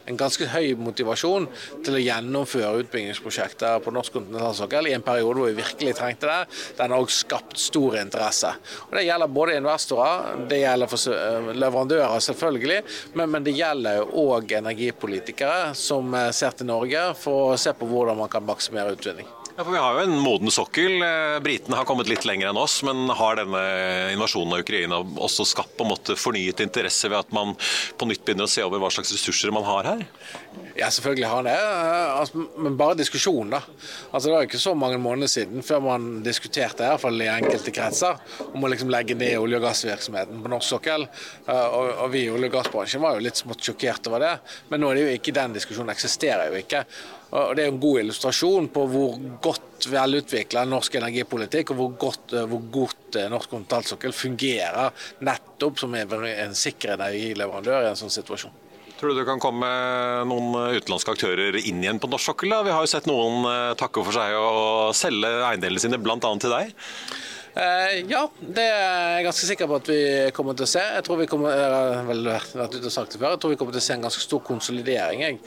en 0.08 0.19
ganske 0.19 0.49
høy 0.52 0.76
motivasjon 0.76 1.47
til 1.86 1.95
å 1.95 2.04
gjennomføre 2.04 2.84
utbyggingsprosjekter 2.84 3.80
på 3.84 3.95
norsk 3.95 4.19
kontinentalsokkel 4.19 4.91
i 4.91 4.97
en 4.97 5.06
periode 5.06 5.39
hvor 5.39 5.47
vi 5.47 5.62
virkelig 5.63 5.95
trengte 5.95 6.28
det, 6.28 6.60
den 6.78 6.91
har 6.91 6.99
også 6.99 7.23
skapt 7.23 7.58
stor 7.60 7.97
interesse. 8.04 8.52
Og 8.89 8.97
Det 8.99 9.08
gjelder 9.08 9.36
både 9.39 9.58
investorer, 9.63 10.45
det 10.52 10.63
gjelder 10.65 10.91
for 10.91 11.53
leverandører, 11.60 12.20
selvfølgelig, 12.24 12.82
men, 13.13 13.32
men 13.34 13.46
det 13.46 13.56
gjelder 13.58 14.04
òg 14.24 14.56
energipolitikere 14.60 15.74
som 15.78 16.13
eh, 16.18 16.32
ser 16.36 16.58
til 16.58 16.70
Norge 16.70 17.08
for 17.20 17.54
å 17.54 17.60
se 17.60 17.76
på 17.78 17.89
hvordan 17.89 18.20
man 18.24 18.32
kan 18.32 18.46
maksimere 18.48 18.96
utvinning. 18.98 19.30
Ja, 19.56 19.63
for 19.63 19.72
Vi 19.72 19.78
har 19.78 19.94
jo 19.94 20.00
en 20.08 20.18
moden 20.18 20.50
sokkel. 20.50 20.96
Eh, 21.06 21.39
britene 21.46 21.78
har 21.78 21.86
kommet 21.86 22.08
litt 22.10 22.24
lenger 22.26 22.50
enn 22.50 22.58
oss. 22.58 22.80
Men 22.82 23.06
har 23.13 23.38
denne 23.38 23.60
invasjonen 24.10 24.56
av 24.56 24.63
Ukraina 24.63 24.98
også 25.04 25.46
skapt 25.46 25.76
på 25.78 25.86
en 25.86 25.92
måte 25.92 26.16
fornyet 26.18 26.63
interesse 26.63 27.06
ved 27.12 27.20
at 27.20 27.36
man 27.38 27.54
på 28.00 28.08
nytt 28.10 28.24
begynner 28.26 28.50
å 28.50 28.50
se 28.50 28.66
over 28.66 28.82
hva 28.82 28.89
slags 28.89 29.13
ressurser 29.13 29.54
man 29.54 29.68
har 29.68 29.92
her? 29.92 30.02
Ja, 30.74 30.89
selvfølgelig 30.89 31.30
har 31.30 31.46
det. 31.46 31.54
Eh, 31.54 32.18
altså, 32.18 32.48
men 32.66 32.80
bare 32.82 32.98
diskusjon, 32.98 33.54
da. 33.54 33.62
Altså, 34.10 34.26
det 34.26 34.34
var 34.34 34.50
ikke 34.50 34.66
så 34.66 34.74
mange 34.74 34.98
måneder 34.98 35.30
siden 35.30 35.62
før 35.62 35.86
man 35.86 36.12
diskuterte, 36.26 36.88
i 36.88 36.89
hvert 36.96 37.06
fall 37.06 37.22
i 37.22 37.30
enkelte 37.38 37.78
kretser, 37.78 38.26
om 38.50 38.66
å 38.66 38.74
liksom 38.74 38.89
legge 38.89 39.13
ned 39.22 39.38
olje- 39.38 39.62
og 39.62 39.68
gassvirksomheten 39.70 40.42
på 40.42 40.56
norsk 40.58 40.80
sokkel. 40.80 41.06
Eh, 41.46 41.68
og, 41.68 41.92
og 42.08 42.16
vi 42.16 42.26
i 42.26 42.34
olje- 42.34 42.50
og 42.50 42.58
gassbransjen 42.58 43.06
var 43.06 43.20
jo 43.20 43.28
litt 43.30 43.46
smått 43.46 43.62
sjokkert 43.70 44.10
over 44.10 44.26
det. 44.32 44.38
Men 44.74 44.82
nå 44.82 44.89
er 44.89 44.98
det 44.98 45.06
jo 45.12 45.20
ikke 45.20 45.42
den 45.44 45.54
diskusjonen 45.62 45.94
eksisterer 45.94 46.50
jo 46.50 46.66
ikke. 46.66 46.88
Og 47.34 47.56
Det 47.58 47.63
er 47.63 47.72
en 47.72 47.80
god 47.82 48.04
illustrasjon 48.04 48.67
på 48.74 48.84
hvor 48.91 49.15
godt 49.41 49.88
velutvikla 49.89 50.67
norsk 50.69 51.00
energipolitikk 51.00 51.72
og 51.74 51.80
hvor 51.80 51.96
godt, 52.06 52.36
hvor 52.50 52.67
godt 52.74 53.17
eh, 53.17 53.30
norsk 53.32 53.50
kontinentalsokkel 53.50 54.13
fungerer 54.13 55.08
nettopp 55.26 55.82
som 55.82 55.96
en 55.98 56.54
sikker 56.58 56.93
energileverandør 56.93 57.88
i 57.88 57.89
en 57.89 58.00
sånn 58.00 58.13
situasjon. 58.13 58.54
Tror 59.00 59.12
du 59.12 59.17
det 59.17 59.26
kan 59.28 59.41
komme 59.41 59.67
noen 60.30 60.78
utenlandske 60.78 61.15
aktører 61.15 61.58
inn 61.60 61.82
igjen 61.82 62.00
på 62.00 62.08
norsk 62.12 62.30
sokkel? 62.30 62.54
Vi 62.63 62.72
har 62.72 62.86
jo 62.86 62.91
sett 62.91 63.10
noen 63.10 63.50
eh, 63.50 63.74
takke 63.82 64.06
for 64.06 64.15
seg 64.15 64.38
og 64.38 64.93
selge 64.96 65.34
eiendelene 65.50 65.82
sine 65.82 66.00
bl.a. 66.00 66.19
til 66.22 66.54
deg. 66.54 66.78
Ja, 67.54 68.24
det 68.42 68.63
er 68.66 69.12
jeg 69.13 69.26
ganske 69.28 69.46
sikker 69.46 69.68
på 69.70 69.78
at 69.78 69.89
vi 69.92 70.00
kommer 70.34 70.56
til 70.58 70.66
å 70.66 70.72
se. 70.72 70.82
Jeg 70.82 71.06
tror 71.06 71.20
vi 71.20 71.28
kommer, 71.30 71.54
jeg 71.54 72.50
tror 72.50 73.54
vi 73.54 73.60
kommer 73.60 73.76
til 73.76 73.82
å 73.82 73.86
se 73.86 73.94
en 73.94 74.08
ganske 74.08 74.24
stor 74.26 74.42
konsolidering 74.48 75.22
jeg, 75.22 75.39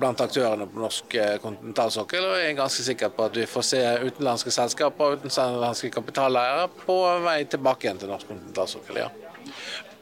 blant 0.00 0.24
aktørene 0.24 0.70
på 0.72 0.80
norsk 0.80 1.18
kontinentalsokkel. 1.44 2.30
Og 2.30 2.40
jeg 2.40 2.54
er 2.54 2.60
ganske 2.64 2.88
sikker 2.88 3.12
på 3.12 3.28
at 3.28 3.36
vi 3.36 3.48
får 3.50 3.70
se 3.74 3.84
utenlandske 4.08 4.56
selskaper 4.56 5.04
og 5.04 5.28
utenlandske 5.28 5.92
kapitaleiere 6.00 6.70
på 6.86 7.00
vei 7.28 7.42
tilbake 7.44 7.88
igjen 7.90 8.00
til 8.00 8.14
norsk 8.16 8.32
kontinentalsokkel. 8.32 9.04
ja. 9.04 9.27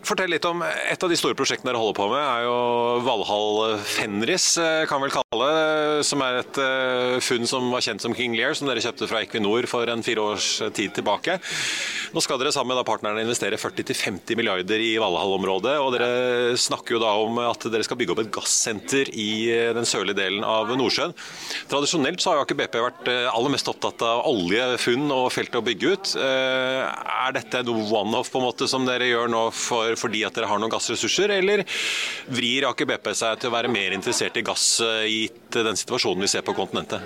Fortell 0.07 0.31
litt 0.31 0.45
om 0.47 0.61
Et 0.62 1.03
av 1.03 1.11
de 1.11 1.16
store 1.19 1.35
prosjektene 1.35 1.73
dere 1.73 1.81
holder 1.81 1.97
på 1.99 2.05
med, 2.12 2.21
er 2.23 2.45
jo 2.47 2.59
Valhall 3.03 3.81
Fenris, 3.83 4.53
eh, 4.62 4.85
kan 4.87 5.03
vel 5.03 5.11
kalle 5.11 5.49
det. 5.51 6.05
Som 6.07 6.23
er 6.23 6.38
et 6.45 6.61
eh, 6.62 7.16
funn 7.25 7.49
som 7.51 7.66
var 7.73 7.83
kjent 7.83 8.05
som 8.05 8.14
King 8.14 8.37
Lear, 8.38 8.55
som 8.55 8.71
dere 8.71 8.83
kjøpte 8.85 9.09
fra 9.11 9.25
Equinor 9.25 9.66
for 9.66 9.90
en 9.90 10.05
fire 10.07 10.23
års 10.23 10.49
tid 10.77 10.95
tilbake. 10.95 11.40
Nå 12.14 12.23
skal 12.23 12.38
dere 12.38 12.53
sammen 12.55 12.79
med 12.79 12.87
partnerne 12.87 13.25
investere 13.25 13.59
40-50 13.59 14.38
milliarder 14.38 14.85
i 14.85 14.92
Valhall-området. 15.03 15.75
Og 15.83 15.90
dere 15.97 16.55
snakker 16.61 16.97
jo 16.97 17.03
da 17.03 17.16
om 17.25 17.42
at 17.42 17.66
dere 17.66 17.87
skal 17.87 17.99
bygge 17.99 18.14
opp 18.14 18.23
et 18.23 18.31
gassenter 18.38 19.11
i 19.11 19.29
eh, 19.51 19.73
den 19.75 19.90
sørlige 19.90 20.21
delen 20.21 20.47
av 20.47 20.71
Nordsjøen. 20.71 21.16
Tradisjonelt 21.73 22.23
så 22.23 22.31
har 22.31 22.40
jo 22.40 22.47
Aker 22.47 22.61
BP 22.62 22.79
vært 22.85 23.11
aller 23.11 23.51
mest 23.57 23.66
opptatt 23.73 24.07
av 24.07 24.23
oljefunn 24.31 25.11
og 25.11 25.33
feltet 25.35 25.59
å 25.59 25.66
bygge 25.66 25.97
ut. 25.97 26.14
Er 26.21 27.35
dette 27.35 27.64
noe 27.66 27.88
one-off 27.90 28.31
på 28.31 28.38
en 28.38 28.47
måte 28.47 28.71
som 28.71 28.87
dere 28.87 29.11
gjør 29.11 29.33
nå 29.33 29.45
for 29.51 29.96
fordi 29.99 30.23
at 30.27 30.37
dere 30.37 30.51
har 30.51 30.61
noen 30.63 30.73
gassressurser, 30.73 31.33
eller 31.39 31.65
vrir 32.33 32.69
Aker 32.71 32.89
BP 32.91 33.13
seg 33.17 33.41
til 33.41 33.51
å 33.51 33.57
være 33.57 33.73
mer 33.73 33.91
interessert 33.97 34.37
i 34.39 34.45
gass 34.47 34.67
eh, 34.85 35.07
gitt 35.11 35.43
den 35.57 35.79
situasjonen 35.79 36.25
vi 36.25 36.31
ser 36.31 36.45
på 36.47 36.55
kontinentet? 36.57 37.01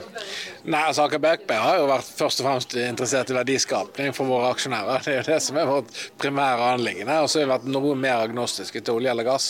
Nei, 0.64 0.82
altså 0.82 1.02
Aker 1.06 1.20
BP 1.22 1.50
har 1.56 1.78
jo 1.80 1.86
vært 1.90 2.08
først 2.18 2.42
og 2.42 2.46
fremst 2.48 2.70
interessert 2.80 3.30
i 3.32 3.36
verdiskapning 3.36 4.14
for 4.16 4.24
våre 4.30 4.48
aksjonærer. 4.54 4.98
Det 5.04 5.12
er 5.12 5.18
jo 5.20 5.28
det 5.30 5.40
som 5.44 5.54
er 5.60 5.66
vårt 5.68 5.90
primære 6.20 6.64
anliggende. 6.74 7.16
Og 7.24 7.28
så 7.30 7.34
har 7.40 7.46
vi 7.46 7.54
vært 7.54 7.70
noe 7.70 7.92
mer 7.98 8.18
agnostiske 8.26 8.78
til 8.84 8.94
olje 8.98 9.10
eller 9.12 9.26
gass. 9.26 9.46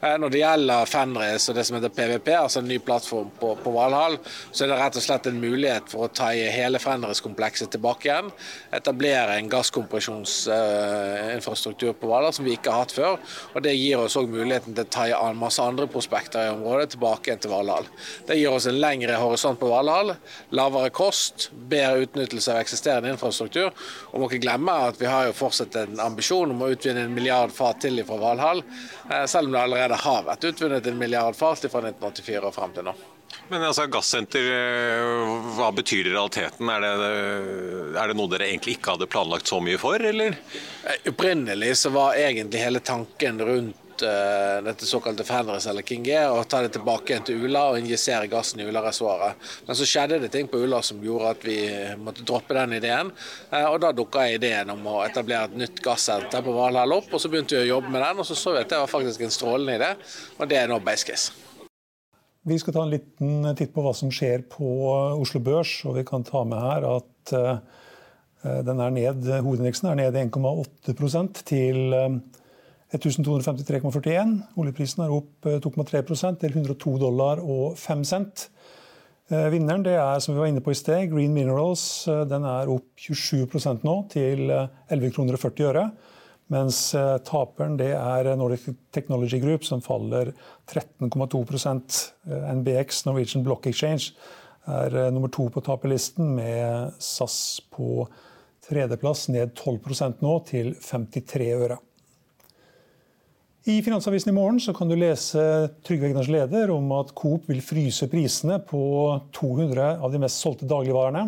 Eh, 0.00 0.16
når 0.20 0.28
det 0.34 0.40
gjelder 0.42 0.90
Fenris 0.90 1.44
og 1.50 1.54
det 1.58 1.64
som 1.68 1.76
heter 1.78 1.92
PVP, 1.94 2.28
altså 2.38 2.58
en 2.62 2.70
ny 2.70 2.78
plattform 2.84 3.28
på, 3.40 3.48
på 3.62 3.70
Valhall, 3.74 4.14
så 4.50 4.58
er 4.64 4.68
det 4.72 4.80
rett 4.82 4.98
og 4.98 5.04
slett 5.04 5.24
en 5.30 5.42
mulighet 5.42 5.86
for 5.92 6.00
å 6.06 6.14
ta 6.20 6.28
i 6.34 6.36
hele 6.52 6.78
Fenris-komplekset 6.82 7.68
tilbake 7.74 8.04
igjen. 8.08 8.28
Etablere 8.78 9.32
en 9.38 9.52
gasskompresjonsinfrastruktur 9.52 11.92
på 11.98 12.10
Valhall 12.10 12.34
som 12.36 12.46
vi 12.48 12.54
ikke 12.58 12.74
har 12.74 12.77
hatt 12.78 12.94
før. 12.94 13.18
Og 13.54 13.62
Det 13.64 13.74
gir 13.76 14.00
oss 14.02 14.16
òg 14.18 14.30
muligheten 14.32 14.76
til 14.76 14.86
å 14.86 14.92
ta 14.92 15.06
i 15.08 15.32
masse 15.38 15.62
andre 15.62 15.88
prospekter 15.90 16.46
i 16.46 16.52
området 16.54 16.94
tilbake 16.94 17.36
til 17.36 17.52
Valhall. 17.52 17.88
Det 18.28 18.38
gir 18.38 18.54
oss 18.54 18.68
en 18.70 18.80
lengre 18.80 19.18
horisont 19.20 19.60
på 19.60 19.70
Valhall, 19.70 20.14
lavere 20.56 20.90
kost, 20.94 21.50
bedre 21.52 22.06
utnyttelse 22.06 22.54
av 22.54 22.62
eksisterende 22.62 23.12
infrastruktur. 23.14 23.70
Og 24.12 24.20
må 24.20 24.30
ikke 24.30 24.44
glemme 24.46 24.78
at 24.88 25.00
vi 25.00 25.10
har 25.10 25.28
jo 25.28 25.36
fortsatt 25.36 25.76
en 25.82 26.00
ambisjon 26.08 26.54
om 26.54 26.64
å 26.64 26.72
utvinne 26.72 27.06
en 27.06 27.14
milliard 27.14 27.54
fat 27.54 27.82
til 27.82 28.02
fra 28.08 28.18
Valhall, 28.22 28.64
eh, 29.10 29.26
selv 29.26 29.48
om 29.48 29.56
det 29.56 29.62
allerede 29.66 30.02
har 30.06 30.26
vært 30.26 30.50
utvunnet 30.52 30.86
en 30.86 30.98
milliard 30.98 31.36
fat 31.36 31.66
fra 31.68 31.84
1984 31.84 32.44
og 32.46 32.54
frem 32.54 32.74
til 32.76 32.90
nå. 32.90 32.96
Men 33.48 33.64
altså, 33.64 33.86
gassenter, 33.88 34.44
eh, 34.52 35.34
hva 35.56 35.70
betyr 35.72 36.10
i 36.10 36.12
realiteten? 36.12 36.68
Er 36.68 36.84
det, 36.84 37.10
er 37.96 38.10
det, 38.10 38.16
noe 38.18 38.28
dere 38.32 38.48
egentlig 38.50 38.76
ikke 38.76 38.96
hadde 38.96 39.08
planlagt 39.08 39.48
så 39.48 39.60
mye 39.64 39.80
for, 39.80 40.02
eller? 40.04 40.36
Eh, 40.84 41.08
opprinnelig 41.08 41.78
så 41.80 41.92
var 41.94 42.18
egentlig 42.20 42.60
hele 42.60 42.82
tanken 42.84 43.40
rundt 43.40 44.04
uh, 44.04 44.58
dette 44.64 44.86
såkalte 44.86 45.24
Fenris 45.24 45.66
eller 45.66 45.82
King 45.82 46.04
G 46.04 46.18
å 46.28 46.44
ta 46.44 46.60
det 46.62 46.74
tilbake 46.76 47.14
igjen 47.14 47.24
til 47.30 47.46
Ula 47.46 47.64
og 47.72 47.80
injisere 47.80 48.28
gassen 48.30 48.60
i 48.60 48.68
Ula-reservoaret. 48.68 49.48
Men 49.66 49.80
så 49.80 49.88
skjedde 49.88 50.20
det 50.22 50.30
ting 50.34 50.52
på 50.52 50.60
Ula 50.60 50.82
som 50.84 51.00
gjorde 51.02 51.32
at 51.32 51.48
vi 51.48 51.58
måtte 52.04 52.28
droppe 52.28 52.54
den 52.58 52.76
ideen. 52.82 53.14
Uh, 53.48 53.64
og 53.72 53.80
da 53.84 53.94
dukka 53.96 54.28
ideen 54.28 54.76
om 54.76 54.86
å 54.92 55.00
etablere 55.06 55.48
et 55.48 55.58
nytt 55.64 55.82
gassenter 55.84 56.44
på 56.44 56.56
Valhall 56.60 56.98
opp, 57.00 57.08
og 57.14 57.24
så 57.24 57.32
begynte 57.32 57.56
vi 57.56 57.64
å 57.64 57.74
jobbe 57.78 57.96
med 57.96 58.04
den, 58.04 58.20
og 58.20 58.28
så 58.28 58.36
så 58.36 58.58
vi 58.58 58.64
at 58.66 58.76
det 58.76 58.84
var 58.84 58.92
faktisk 58.92 59.24
en 59.24 59.36
strålende 59.40 59.80
idé, 59.80 59.94
og 60.36 60.50
det 60.52 60.60
er 60.60 60.68
nå 60.68 60.82
case. 60.84 61.47
Vi 62.46 62.58
skal 62.60 62.74
ta 62.74 62.84
en 62.84 62.92
liten 62.92 63.48
titt 63.58 63.72
på 63.74 63.82
hva 63.82 63.92
som 63.96 64.12
skjer 64.14 64.44
på 64.52 64.68
Oslo 65.18 65.40
Børs. 65.42 65.72
og 65.88 65.96
Vi 65.98 66.04
kan 66.06 66.24
ta 66.26 66.44
med 66.46 66.60
her 66.62 66.86
at 66.86 67.32
uh, 67.34 67.58
den 68.64 68.80
er 68.80 68.92
ned, 68.94 69.26
hovedindeksen 69.42 69.90
er 69.90 69.98
ned 69.98 70.18
1,8% 70.30 71.42
til 71.48 71.94
1253,41. 72.94 74.12
Eh, 74.14 74.60
Oljeprisen 74.62 75.02
er 75.04 75.12
opp 75.12 75.48
2,3% 75.66 76.38
til 76.44 76.54
102 76.54 76.94
dollar 77.02 77.42
og 77.42 77.74
5 77.76 78.04
cent. 78.06 78.46
Vinneren 79.28 79.82
det 79.84 79.98
er 79.98 80.22
som 80.24 80.32
vi 80.32 80.40
var 80.40 80.48
inne 80.48 80.62
på 80.64 80.72
i 80.72 80.78
sted, 80.78 81.10
Green 81.10 81.34
Minerals. 81.34 82.06
Den 82.30 82.46
er 82.48 82.70
opp 82.72 82.86
27% 82.96 83.82
nå 83.84 83.96
til 84.14 84.46
11,40 84.48 85.10
kroner. 85.18 85.90
Mens 86.48 86.94
eh, 86.96 87.16
taperen 87.28 87.76
det 87.76 87.90
er 87.92 88.30
Nordic 88.40 88.64
Technology 88.94 89.40
Group, 89.42 89.66
som 89.68 89.82
faller 89.84 90.32
13,2 90.70 91.42
eh, 91.44 92.46
NBX, 92.56 93.04
Norwegian 93.04 93.44
Block 93.44 93.68
Exchange, 93.68 94.14
er 94.64 94.96
eh, 94.96 95.10
nummer 95.12 95.28
to 95.28 95.50
på 95.52 95.60
taperlisten, 95.64 96.32
med 96.38 96.96
SAS 97.04 97.60
på 97.72 98.06
tredjeplass 98.68 99.28
ned 99.32 99.52
12% 99.56 100.24
nå, 100.24 100.38
til 100.48 100.72
53 100.80 101.50
øre. 101.58 101.78
I 103.68 103.82
Finansavisen 103.84 104.30
i 104.32 104.36
morgen 104.36 104.60
kan 104.72 104.88
du 104.88 104.94
lese 104.96 105.42
Trygve 105.84 106.08
Egners 106.08 106.30
leder 106.32 106.70
om 106.72 106.88
at 106.96 107.10
Coop 107.12 107.50
vil 107.50 107.60
fryse 107.60 108.08
prisene 108.08 108.56
på 108.64 108.80
200 109.36 109.98
av 110.00 110.14
de 110.14 110.20
mest 110.22 110.40
solgte 110.40 110.68
dagligvarene. 110.70 111.26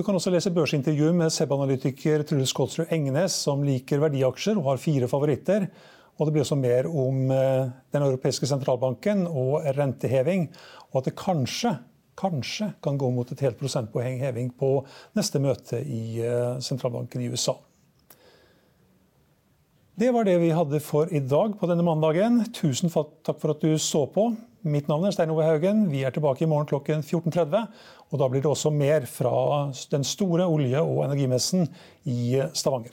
Du 0.00 0.04
kan 0.06 0.16
også 0.16 0.30
lese 0.32 0.48
børsintervju 0.56 1.10
med 1.12 1.28
SEB-analytiker 1.28 2.22
Truls 2.24 2.54
Kolsrud 2.56 2.88
Engnes, 2.94 3.34
som 3.44 3.60
liker 3.60 4.00
verdiaksjer 4.00 4.56
og 4.56 4.70
har 4.70 4.78
fire 4.80 5.08
favoritter. 5.12 5.66
Og 6.16 6.24
det 6.24 6.32
blir 6.32 6.44
også 6.46 6.56
mer 6.56 6.86
om 6.88 7.18
eh, 7.28 7.68
Den 7.92 8.06
europeiske 8.06 8.48
sentralbanken 8.48 9.26
og 9.28 9.66
renteheving. 9.76 10.46
Og 10.88 11.02
at 11.02 11.10
det 11.10 11.14
kanskje, 11.20 11.74
kanskje 12.16 12.70
kan 12.80 12.96
gå 12.96 13.10
mot 13.12 13.28
et 13.28 13.44
helt 13.44 13.60
prosentpoeng 13.60 14.22
heving 14.24 14.48
på 14.56 14.78
neste 15.20 15.36
møte 15.36 15.82
i 15.84 16.16
eh, 16.24 16.56
sentralbanken 16.64 17.20
i 17.20 17.28
USA. 17.28 17.58
Det 20.00 20.14
var 20.16 20.24
det 20.24 20.40
vi 20.40 20.54
hadde 20.56 20.80
for 20.80 21.12
i 21.12 21.20
dag 21.20 21.60
på 21.60 21.68
denne 21.68 21.84
mandagen. 21.84 22.40
Tusen 22.56 22.88
takk 22.88 23.36
for 23.36 23.52
at 23.52 23.60
du 23.60 23.76
så 23.76 24.06
på. 24.08 24.30
Mitt 24.60 24.90
navn 24.90 25.06
er 25.08 25.14
Stein 25.14 25.30
Ove 25.32 25.46
Haugen. 25.46 25.86
Vi 25.88 26.02
er 26.04 26.12
tilbake 26.12 26.44
i 26.44 26.48
morgen 26.48 26.68
klokken 26.68 27.00
14.30. 27.00 27.62
Og 28.12 28.20
da 28.20 28.26
blir 28.28 28.42
det 28.44 28.50
også 28.50 28.68
mer 28.74 29.06
fra 29.08 29.70
den 29.92 30.04
store 30.04 30.44
olje- 30.44 30.82
og 30.84 31.06
energimessen 31.06 31.64
i 32.04 32.42
Stavanger. 32.52 32.92